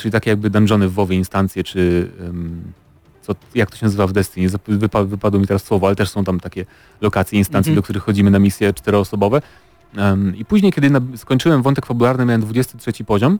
[0.00, 2.10] czyli takie jakby dungeony w WoWie, instancje, czy
[3.22, 6.24] co, jak to się nazywa w Destiny, wypa, wypadło mi teraz słowo, ale też są
[6.24, 6.64] tam takie
[7.00, 7.76] lokacje, instancje, Mhm.
[7.76, 9.42] do których chodzimy na misje czteroosobowe.
[10.36, 13.38] I później, kiedy skończyłem wątek fabularny, miałem 23 poziom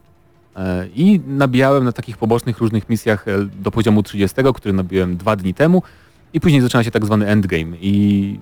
[0.55, 5.35] e, i nabijałem na takich pobocznych różnych misjach e, do poziomu 30, który nabiłem dwa
[5.35, 5.83] dni temu
[6.33, 8.39] i później zaczyna się tak zwany endgame i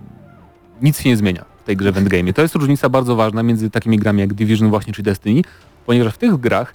[0.82, 2.34] nic się nie zmienia w tej grze w endgame.
[2.34, 5.41] To jest różnica bardzo ważna między takimi grami jak Division właśnie czy Destiny,
[5.86, 6.74] ponieważ w tych grach,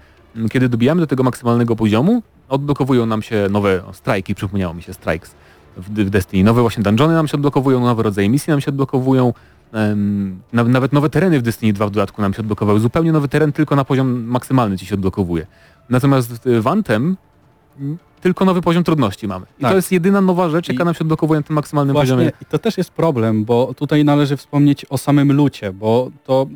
[0.50, 5.34] kiedy dobijamy do tego maksymalnego poziomu, odblokowują nam się nowe strajki, przypomniało mi się strikes
[5.76, 6.44] w, Destiny.
[6.44, 9.32] Nowe właśnie dungeony nam się odblokowują, nowe rodzaje misji nam się odblokowują,
[10.52, 12.80] nawet nowe tereny w Destiny 2 w dodatku nam się odblokowały.
[12.80, 15.46] Zupełnie nowy teren tylko na poziom maksymalny ci się odblokowuje.
[15.90, 17.16] Natomiast w Vantem
[17.80, 19.46] m, tylko nowy poziom trudności mamy.
[19.58, 19.70] I Tak.
[19.70, 22.22] to jest jedyna nowa rzecz, jaka I- nam się odblokowuje na tym maksymalnym poziomie.
[22.24, 26.46] Właśnie i to też jest problem, bo tutaj należy wspomnieć o samym lucie, bo to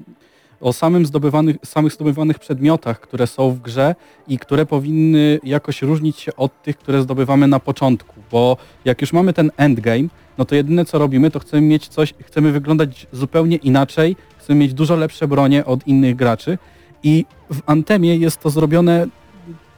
[0.61, 3.95] o samym zdobywanych, samych zdobywanych przedmiotach, które są w grze
[4.29, 9.13] i które powinny jakoś różnić się od tych, które zdobywamy na początku, bo jak już
[9.13, 10.09] mamy ten endgame,
[10.39, 14.75] no to jedyne co robimy, to chcemy mieć coś, chcemy wyglądać zupełnie inaczej, chcemy mieć
[14.75, 16.59] dużo lepsze bronie od innych graczy
[17.03, 19.07] i w Antemie jest to zrobione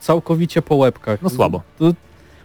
[0.00, 1.22] całkowicie po łebkach.
[1.22, 1.62] No słabo.
[1.78, 1.92] To,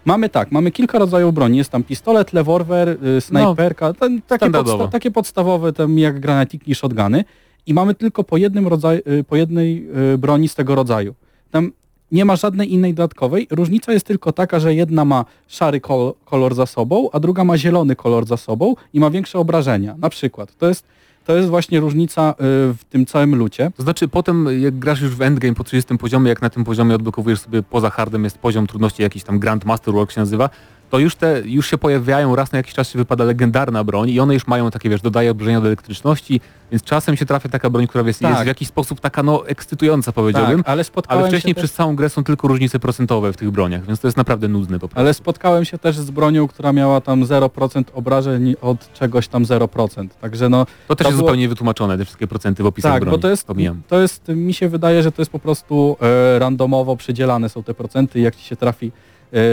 [0.05, 1.57] mamy tak, mamy kilka rodzajów broni.
[1.57, 6.75] Jest tam pistolet, rewolwer, y, snajperka, ten, takie, podsta- takie podstawowe tam jak granatiki i
[6.75, 7.23] shotguny
[7.65, 11.15] i mamy tylko po jednym rodzaju, y, po jednej y, broni z tego rodzaju.
[11.51, 11.71] Tam
[12.13, 13.47] nie ma żadnej innej dodatkowej.
[13.51, 17.57] Różnica jest tylko taka, że jedna ma szary kol- kolor za sobą, a druga ma
[17.57, 19.95] zielony kolor za sobą i ma większe obrażenia.
[19.97, 20.57] Na przykład.
[20.57, 20.85] To jest,
[21.25, 22.35] to jest właśnie różnica y,
[22.73, 23.71] w tym całym lucie.
[23.77, 26.95] To znaczy potem jak grasz już w endgame po 30 poziomie, jak na tym poziomie
[26.95, 30.49] odblokowujesz sobie poza hardem jest poziom trudności jakiś tam Grand Masterwork się nazywa,
[30.93, 34.19] to już te, już się pojawiają, raz na jakiś czas się wypada legendarna broń i
[34.19, 36.41] one już mają takie, wiesz, dodaje obrażenia do elektryczności,
[36.71, 38.31] więc czasem się trafia taka broń, która jest, Tak.
[38.31, 41.61] jest w jakiś sposób taka no ekscytująca powiedziałbym, Tak, ale ale wcześniej też...
[41.61, 44.79] przez całą grę są tylko różnice procentowe w tych broniach, więc to jest naprawdę nudne
[44.79, 44.99] po prostu.
[44.99, 50.07] Ale spotkałem się też z bronią, która miała tam 0% obrażeń od czegoś tam 0%.
[50.21, 53.01] Także no to też to jest było- zupełnie wytłumaczone, te wszystkie procenty w opisach tak,
[53.01, 53.17] broni.
[53.17, 53.81] bo to jest, Pomijam.
[53.87, 55.97] to jest, mi się wydaje, że to jest po prostu
[56.35, 58.91] e, randomowo przydzielane są te procenty i jak ci się trafi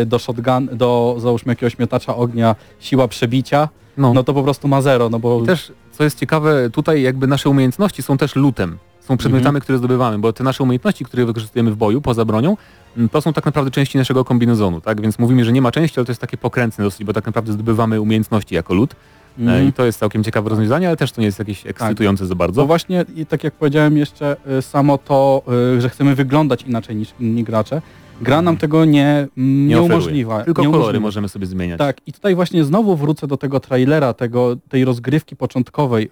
[0.06, 4.14] do shotgun, do załóżmy jakiegoś miotacza ognia siła przebicia, No.
[4.14, 7.26] no to po prostu ma zero, no bo I też, co jest ciekawe, tutaj jakby
[7.26, 8.78] nasze umiejętności są też lutem.
[9.00, 9.62] Są przedmiotami, Mhm.
[9.62, 12.56] które zdobywamy, bo te nasze umiejętności, które wykorzystujemy w boju poza bronią,
[12.96, 15.00] m, to są tak naprawdę części naszego kombinezonu, tak?
[15.00, 17.52] Więc mówimy, że nie ma części, ale to jest takie pokrętne dosyć, bo tak naprawdę
[17.52, 18.92] zdobywamy umiejętności jako lud.
[18.92, 18.96] E,
[19.42, 19.68] Mhm.
[19.68, 22.36] I to jest całkiem ciekawe rozwiązanie, ale też to nie jest jakieś ekscytujące za No
[22.36, 22.66] bardzo.
[22.66, 25.42] właśnie i tak jak powiedziałem jeszcze y, samo to,
[25.76, 27.82] y, że chcemy wyglądać inaczej niż inni gracze,
[28.20, 29.96] gra nam tego nie, nie, oferuje.
[29.96, 30.44] umożliwia.
[30.44, 31.00] Tylko nie kolory umożliwia.
[31.00, 31.78] możemy sobie zmieniać.
[31.78, 36.10] Tak, i tutaj właśnie znowu wrócę do tego trailera, tego, tej rozgrywki początkowej,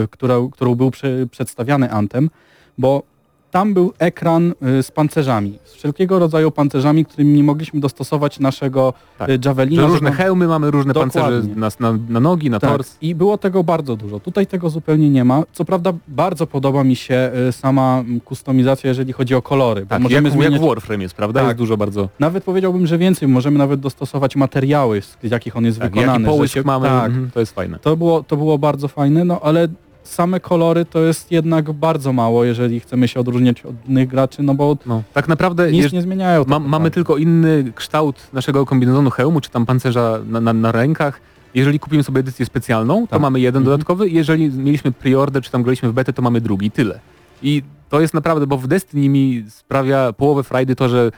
[0.00, 2.30] yy, która, którą był prze, przedstawiany Antem,
[2.78, 3.02] bo
[3.50, 8.92] tam był ekran y, z pancerzami, z wszelkiego rodzaju pancerzami, którymi nie mogliśmy dostosować naszego
[9.18, 9.28] Tak.
[9.28, 9.82] y, Javelina.
[9.82, 11.20] Że różne hełmy mamy, różne Dokładnie.
[11.22, 12.96] pancerze na, na, na nogi, na tak, tors.
[13.00, 14.20] i było tego bardzo dużo.
[14.20, 15.42] Tutaj tego zupełnie nie ma.
[15.52, 20.28] Co prawda bardzo podoba mi się y, sama kustomizacja, jeżeli chodzi o kolory, Tak, możemy
[20.28, 20.52] jak, zmieniać...
[20.52, 21.40] jak w Warframe jest, prawda?
[21.40, 21.48] Tak.
[21.48, 22.08] Jest dużo bardzo...
[22.20, 26.24] Nawet powiedziałbym, że więcej, możemy nawet dostosować materiały, z jakich on jest Tak, wykonany.
[26.24, 27.78] jaki połysk się- mamy, Tak, mhm, to jest fajne.
[27.78, 29.68] to było, to było bardzo fajne, no ale
[30.02, 34.54] same kolory to jest jednak bardzo mało, jeżeli chcemy się odróżniać od innych graczy, no
[34.54, 36.44] bo No, tak naprawdę nic nie zmieniają.
[36.46, 40.72] Ma, tak mamy tylko inny kształt naszego kombinezonu hełmu, czy tam pancerza na, na, na
[40.72, 41.20] rękach.
[41.54, 43.20] Jeżeli kupimy sobie edycję specjalną, to Tak.
[43.20, 43.72] mamy jeden Mhm.
[43.72, 44.08] dodatkowy.
[44.08, 46.70] Jeżeli mieliśmy preorder, czy tam graliśmy w betę, to mamy drugi.
[46.70, 47.00] Tyle.
[47.42, 51.10] I to jest naprawdę, bo w Destiny mi sprawia połowę frajdy to, że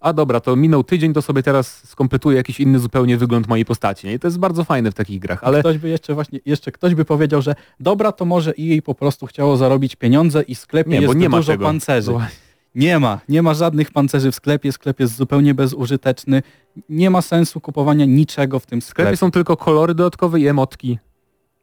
[0.00, 4.06] a dobra, to minął tydzień, to sobie teraz skompletuję jakiś inny zupełnie wygląd mojej postaci.
[4.06, 4.14] Nie?
[4.14, 6.94] I to jest bardzo fajne w takich grach, ale Ktoś by jeszcze właśnie, jeszcze ktoś
[6.94, 10.90] by powiedział, że dobra, to może EA po prostu chciało zarobić pieniądze i w sklepie
[10.90, 11.64] nie, jest bo nie ma dużo tego.
[11.64, 12.12] pancerzy.
[12.74, 16.42] Nie ma, nie ma żadnych pancerzy w sklepie, sklep jest zupełnie bezużyteczny.
[16.88, 19.16] Nie ma sensu kupowania niczego w tym W sklepie sklepie.
[19.16, 20.98] są tylko kolory dodatkowe i emotki.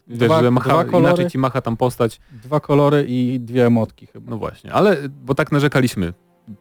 [0.08, 1.06] Wiesz, Dwa- że macha, dwa kolory.
[1.14, 2.20] inaczej ci macha tam postać.
[2.44, 4.32] Dwa kolory i dwie emotki chyba.
[4.32, 6.14] No właśnie, ale bo tak narzekaliśmy.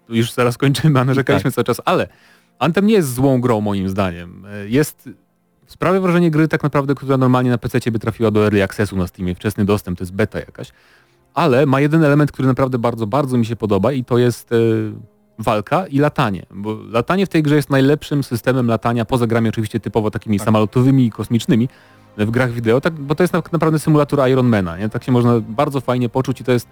[0.08, 1.54] Już zaraz kończymy, a narzekaliśmy Tak.
[1.54, 2.08] cały czas, ale
[2.58, 4.46] Anthem nie jest złą grą moim zdaniem.
[4.46, 5.08] E, Jest
[5.66, 9.06] sprawia wrażenie gry tak naprawdę, która normalnie na PC by trafiła do Early Accessu na
[9.06, 10.72] Steamie, wczesny dostęp, to jest beta jakaś.
[11.34, 14.56] Ale ma jeden element, który naprawdę bardzo, bardzo mi się podoba i to jest e,
[15.38, 16.46] walka i latanie.
[16.50, 20.44] Bo latanie w tej grze jest najlepszym systemem latania, poza grami oczywiście typowo takimi Tak.
[20.44, 21.68] samolotowymi i kosmicznymi
[22.16, 24.76] w grach wideo, tak, bo to jest tak naprawdę symulator Ironmana.
[24.78, 24.88] Nie?
[24.88, 26.68] Tak się można bardzo fajnie poczuć i to jest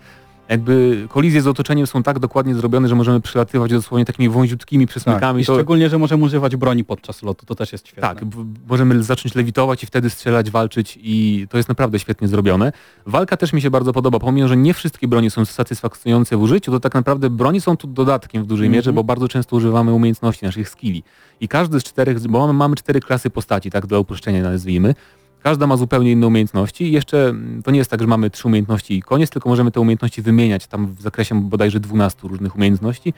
[0.50, 4.90] jakby kolizje z otoczeniem są tak dokładnie zrobione, że możemy przelatywać dosłownie takimi wąziutkimi Tak.
[4.90, 5.42] przesmykami.
[5.42, 8.02] I to, szczególnie, że możemy używać broni podczas lotu, to też jest świetne.
[8.08, 8.24] tak,
[8.68, 12.72] możemy zacząć lewitować i wtedy strzelać, walczyć i to jest naprawdę świetnie zrobione.
[13.06, 16.70] Walka też mi się bardzo podoba, pomimo, że nie wszystkie broni są satysfakcjonujące w użyciu,
[16.72, 18.78] to tak naprawdę broni są tu dodatkiem w dużej Mhm.
[18.78, 21.02] mierze, bo bardzo często używamy umiejętności naszych skilli.
[21.40, 24.94] I każdy z czterech, bo mamy, mamy cztery klasy postaci, tak dla uproszczenia nazwijmy,
[25.42, 28.48] Każda ma zupełnie inne umiejętności i jeszcze mm, to nie jest tak, że mamy trzy
[28.48, 33.14] umiejętności i koniec, tylko możemy te umiejętności wymieniać tam w zakresie bodajże 12 różnych umiejętności.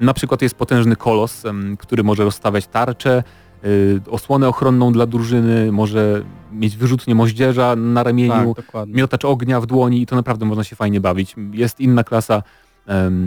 [0.00, 1.42] Na przykład jest potężny kolos,
[1.78, 3.22] który może rozstawiać tarczę,
[3.64, 8.66] y, osłonę ochronną dla drużyny, może mieć wyrzutnie moździerza na ramieniu, tak,
[8.96, 11.34] miotacz ognia w dłoni i to naprawdę można się fajnie bawić.
[11.52, 12.42] Jest inna klasa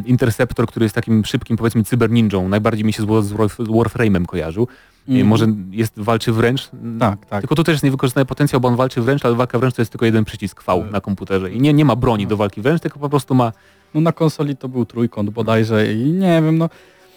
[0.05, 2.49] Interceptor, który jest takim szybkim powiedzmy cyberninją.
[2.49, 4.67] Najbardziej mi się z, War- z Warf- Warframe'em kojarzył.
[5.09, 5.27] Mhm.
[5.27, 6.69] Może jest walczy wręcz.
[6.99, 7.41] Tak, tak.
[7.41, 9.91] Tylko tu też jest niewykorzystany potencjał, bo on walczy wręcz, ale walka wręcz to jest
[9.91, 10.91] tylko jeden przycisk V Tak.
[10.91, 11.51] na komputerze.
[11.51, 13.51] I nie, nie ma broni do walki wręcz, tylko po prostu ma...
[13.93, 16.69] No na konsoli to był trójkąt bodajże i nie wiem, no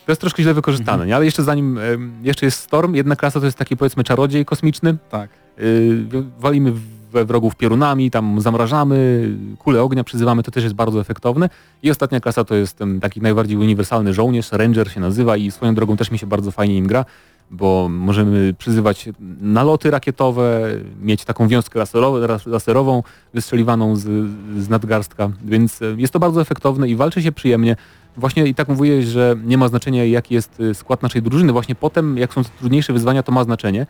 [0.07, 1.09] To jest troszkę źle wykorzystane, Mhm.
[1.09, 1.16] nie?
[1.16, 1.78] Ale jeszcze zanim...
[2.22, 4.97] Jeszcze jest Storm, jedna klasa to jest taki powiedzmy czarodziej kosmiczny.
[5.11, 5.30] tak.
[5.59, 6.72] Yy, walimy
[7.12, 9.28] we wrogów piorunami, tam zamrażamy,
[9.59, 11.49] kule ognia przyzywamy, to też jest bardzo efektowne.
[11.82, 15.74] I ostatnia klasa to jest em, taki najbardziej uniwersalny żołnierz, ranger się nazywa i swoją
[15.74, 17.05] drogą też mi się bardzo fajnie im gra,
[17.51, 19.09] bo możemy przyzywać
[19.40, 20.70] naloty rakietowe,
[21.03, 23.03] mieć taką wiązkę laserowe, ras- laserową
[23.34, 24.03] wystrzeliwaną z,
[24.59, 27.76] z nadgarstka, więc e, jest to bardzo efektowne i walczy się przyjemnie.
[28.16, 31.53] Właśnie i tak mówiłeś, że nie ma znaczenia jaki jest y, skład naszej drużyny.
[31.53, 33.86] Właśnie potem, jak są trudniejsze wyzwania, to ma znaczenie.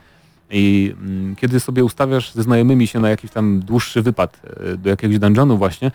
[0.50, 4.40] I mm, kiedy sobie ustawiasz ze znajomymi się na jakiś tam dłuższy wypad
[4.72, 5.90] e, do jakiegoś dungeonu właśnie,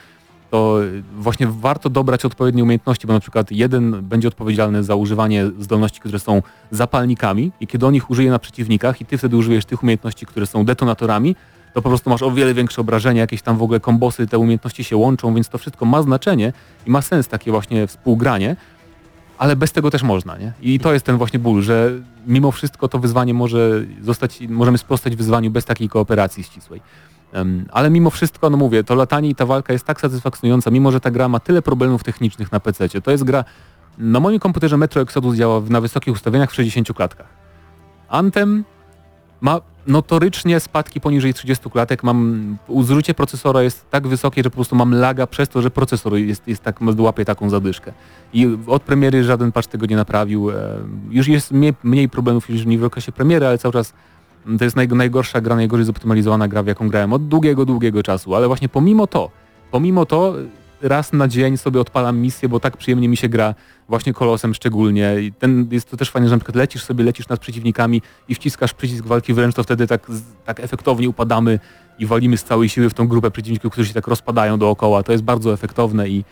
[0.53, 0.79] to
[1.17, 6.19] właśnie warto dobrać odpowiednie umiejętności, bo na przykład jeden będzie odpowiedzialny za używanie zdolności, które
[6.19, 6.41] są
[6.71, 10.45] zapalnikami i kiedy on ich użyje na przeciwnikach i ty wtedy użyjesz tych umiejętności, które
[10.45, 11.35] są detonatorami,
[11.73, 14.83] to po prostu masz o wiele większe obrażenia, jakieś tam w ogóle kombosy, te umiejętności
[14.83, 16.53] się łączą, więc to wszystko ma znaczenie
[16.87, 18.55] i ma sens takie właśnie współgranie,
[19.37, 20.53] ale bez tego też można, nie?
[20.61, 21.91] I to jest ten właśnie ból, że
[22.27, 26.81] mimo wszystko to wyzwanie może zostać, możemy sprostać wyzwaniu bez takiej kooperacji ścisłej.
[27.71, 30.99] Ale mimo wszystko, no mówię, to latanie i ta walka jest tak satysfakcjonująca, mimo że
[30.99, 32.89] ta gra ma tyle problemów technicznych na PC.
[32.89, 33.43] To jest gra,
[33.97, 37.27] na moim komputerze Metro Exodus działa na wysokich ustawieniach w 60 klatkach.
[38.09, 38.63] Anthem
[39.41, 42.03] ma notorycznie spadki poniżej 30 klatek.
[42.03, 46.15] Mam, zużycie procesora jest tak wysokie, że po prostu mam laga przez to, że procesor
[46.15, 47.93] jest, jest tak, łapie taką zadyszkę.
[48.33, 50.51] I od premiery żaden patch tego nie naprawił.
[50.51, 50.55] E,
[51.09, 53.93] Już jest mniej, mniej problemów niż w okresie premiery, ale cały czas
[54.57, 58.35] To jest naj, najgorsza gra, najgorzej zoptymalizowana gra, w jaką grałem od długiego, długiego czasu,
[58.35, 59.31] ale właśnie pomimo to,
[59.71, 60.35] pomimo to
[60.83, 63.55] raz na dzień sobie odpalam misję, bo tak przyjemnie mi się gra
[63.89, 65.15] właśnie kolosem szczególnie.
[65.21, 68.35] I ten, jest to też fajne, że na przykład lecisz sobie, lecisz nad przeciwnikami i
[68.35, 70.11] wciskasz przycisk walki wręcz, to wtedy tak,
[70.45, 71.59] tak efektownie upadamy
[71.99, 75.03] i walimy z całej siły w tą grupę przeciwników, którzy się tak rozpadają dookoła.
[75.03, 76.23] To jest bardzo efektowne i,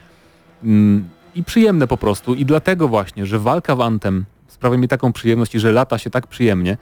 [0.63, 2.35] mm, i przyjemne po prostu.
[2.35, 6.09] I dlatego właśnie, że walka w Anthem sprawia mi taką przyjemność i że lata się
[6.09, 6.77] tak przyjemnie,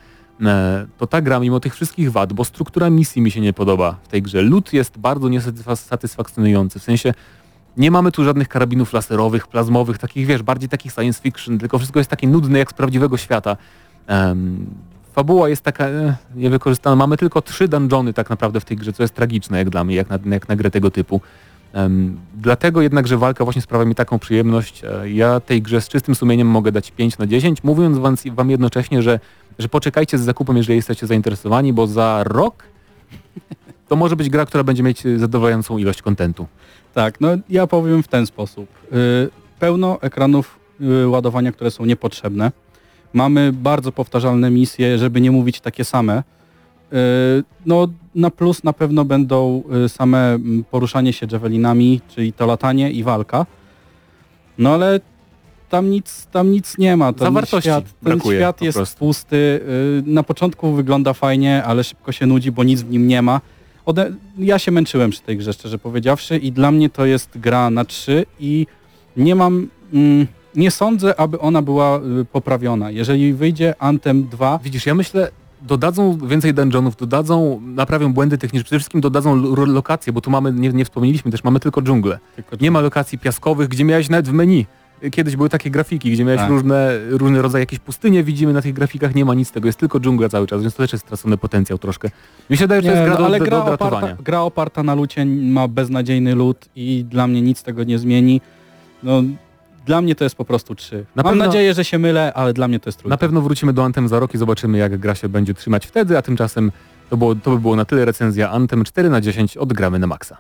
[0.97, 4.07] to ta gra mimo tych wszystkich wad, bo struktura misji mi się nie podoba w
[4.07, 4.41] tej grze.
[4.41, 7.13] Lód jest bardzo niesatysfakcjonujący, w sensie
[7.77, 11.99] nie mamy tu żadnych karabinów laserowych, plazmowych, takich wiesz, bardziej takich science fiction, tylko wszystko
[11.99, 13.57] jest takie nudne jak z prawdziwego świata.
[14.07, 14.65] Em,
[15.13, 16.95] fabuła jest taka e, niewykorzystana.
[16.95, 19.95] Mamy tylko trzy dungeony tak naprawdę w tej grze, co jest tragiczne jak dla mnie,
[19.95, 21.21] jak na, jak na grę tego typu.
[21.73, 24.83] Em, dlatego jednak, że walka właśnie sprawia mi taką przyjemność.
[24.83, 28.49] E, ja tej grze z czystym sumieniem mogę dać 5 na 10, mówiąc wam, wam
[28.49, 29.19] jednocześnie, że,
[29.59, 32.63] że poczekajcie z zakupem, jeżeli jesteście zainteresowani, bo za rok
[33.87, 36.47] to może być gra, która będzie mieć zadowalającą ilość kontentu.
[36.93, 38.69] Tak, no ja powiem w ten sposób.
[38.93, 39.29] Y,
[39.59, 42.51] pełno ekranów y, ładowania, które są niepotrzebne.
[43.13, 46.23] Mamy bardzo powtarzalne misje, żeby nie mówić takie same.
[46.93, 46.95] Y,
[47.65, 53.03] no na plus na pewno będą same mm, poruszanie się javelinami, czyli to latanie i
[53.03, 53.45] walka.
[54.57, 54.99] No ale
[55.69, 57.13] tam nic, tam nic nie ma.
[57.13, 59.35] Ten Zawartości świat, ten świat jest pusty.
[59.35, 63.41] Y, na początku wygląda fajnie, ale szybko się nudzi, bo nic w nim nie ma.
[63.85, 64.11] Ode...
[64.37, 67.85] Ja się męczyłem przy tej grze, szczerze powiedziawszy i dla mnie to jest gra na
[67.85, 68.67] trzy i
[69.17, 69.67] nie mam...
[69.93, 72.91] Mm, nie sądzę, aby ona była y, poprawiona.
[72.91, 78.79] Jeżeli wyjdzie Anthem 2, Widzisz, ja myślę, dodadzą więcej dungeonów, dodadzą, naprawią błędy techniczne, przede
[78.79, 82.19] wszystkim dodadzą lo- lokacje, bo tu mamy, nie, nie wspomnieliśmy też, mamy tylko dżunglę.
[82.61, 84.65] Nie ma lokacji piaskowych, gdzie miałeś nawet w meni.
[85.11, 86.49] Kiedyś były takie grafiki, gdzie miałeś Tak.
[86.49, 89.99] różne, różne rodzaje, jakieś pustynie widzimy na tych grafikach, nie ma nic tego, jest tylko
[89.99, 92.09] dżungla cały czas, więc to też jest stracony potencjał troszkę.
[92.49, 94.41] Mi się wydaje, że to jest gra no, do, ale do, gra do oparta, gra
[94.41, 98.41] oparta na lucie ma beznadziejny lód i dla mnie nic tego nie zmieni.
[99.03, 99.23] No,
[99.85, 101.05] dla mnie to jest po prostu 3.
[101.15, 103.13] Na Mam pewno- nadzieję, że się mylę, ale dla mnie to jest trójka.
[103.13, 106.17] Na pewno wrócimy do Anthem za rok i zobaczymy, jak gra się będzie trzymać wtedy,
[106.17, 106.71] a tymczasem
[107.09, 110.37] to, było, to by było na tyle recenzja Anthem 4 na 10 odgramy na maksa.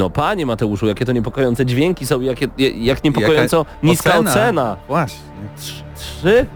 [0.00, 2.48] No panie Mateuszu, jakie to niepokojące dźwięki są, jakie,
[2.78, 4.76] jak niepokojąco Jaka niska ocena.
[4.88, 5.18] Właśnie.
[5.58, 6.46] Trz- Trzy?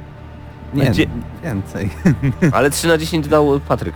[0.75, 1.07] Nie, Gdzie-
[1.43, 1.91] więcej.
[2.57, 3.95] Ale 3 na 10 dał Patryk.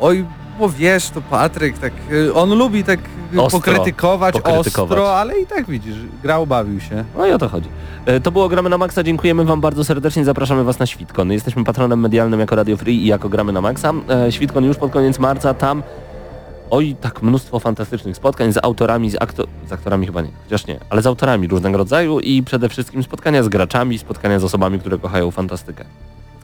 [0.00, 0.24] Oj,
[0.58, 3.00] bo wiesz, to Patryk, tak, y, on lubi tak
[3.34, 4.98] y, Ostro pokrytykować, pokrytykować.
[4.98, 7.04] ostro, ale i tak widzisz, grał, bawił się.
[7.18, 7.68] No i o to chodzi.
[8.06, 11.32] E, To było Gramy na Maxa, dziękujemy Wam bardzo serdecznie, zapraszamy Was na Świtkon.
[11.32, 13.92] Jesteśmy patronem medialnym jako Radio Free i jako Gramy na Maxa.
[14.26, 15.82] E, Świtkon już pod koniec marca, tam
[16.70, 20.78] oj, tak mnóstwo fantastycznych spotkań z autorami, z, akto z aktorami chyba nie, chociaż nie,
[20.90, 24.98] ale z autorami różnego rodzaju i przede wszystkim spotkania z graczami, spotkania z osobami, które
[24.98, 25.84] kochają fantastykę.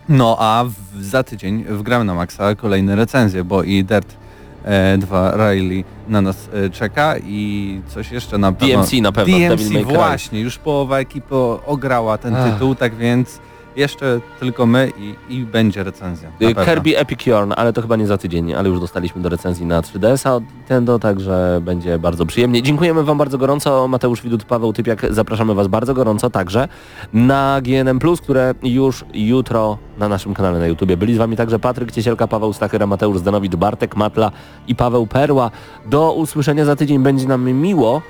[0.09, 4.17] No a w, za tydzień w Gramy na Maxa kolejne recenzje, bo i Dirt
[4.65, 8.77] e, 2 Riley na nas e, czeka i coś jeszcze na pewno.
[8.77, 11.35] DMC na pewno, DMC właśnie, już połowa ekipy
[11.67, 12.53] ograła ten Ach.
[12.53, 13.41] tytuł, tak więc
[13.77, 16.29] jeszcze tylko my i, i będzie recenzja.
[16.43, 16.55] Y.
[16.67, 19.81] Kirby Epic Yarn, ale to chyba nie za tydzień, ale już dostaliśmy do recenzji na
[19.81, 22.63] 3DS-a od Nintendo, także będzie bardzo przyjemnie.
[22.63, 26.69] Dziękujemy Wam bardzo gorąco, Mateusz Widut, Paweł Typiak, zapraszamy Was bardzo gorąco także
[27.13, 30.97] na GNM+, które już jutro na naszym kanale na YouTubie.
[30.97, 34.31] Byli z Wami także Patryk Ciesielka, Paweł Stachyra, Mateusz Zdanowicz, Bartek Matla
[34.69, 35.51] i Paweł Perła.
[35.87, 38.03] Do usłyszenia za tydzień będzie nam miło,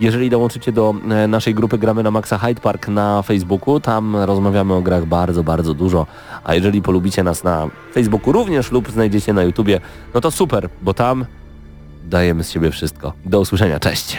[0.00, 4.74] jeżeli dołączycie do e, naszej grupy Gramy na Maxa Hyde Park na Facebooku, tam rozmawiamy
[4.74, 6.06] o grach bardzo, bardzo dużo.
[6.44, 9.80] A jeżeli polubicie nas na Facebooku również lub znajdziecie na YouTubie,
[10.14, 11.24] no to super, bo tam
[12.04, 13.12] dajemy z siebie wszystko.
[13.24, 14.18] Do usłyszenia, cześć!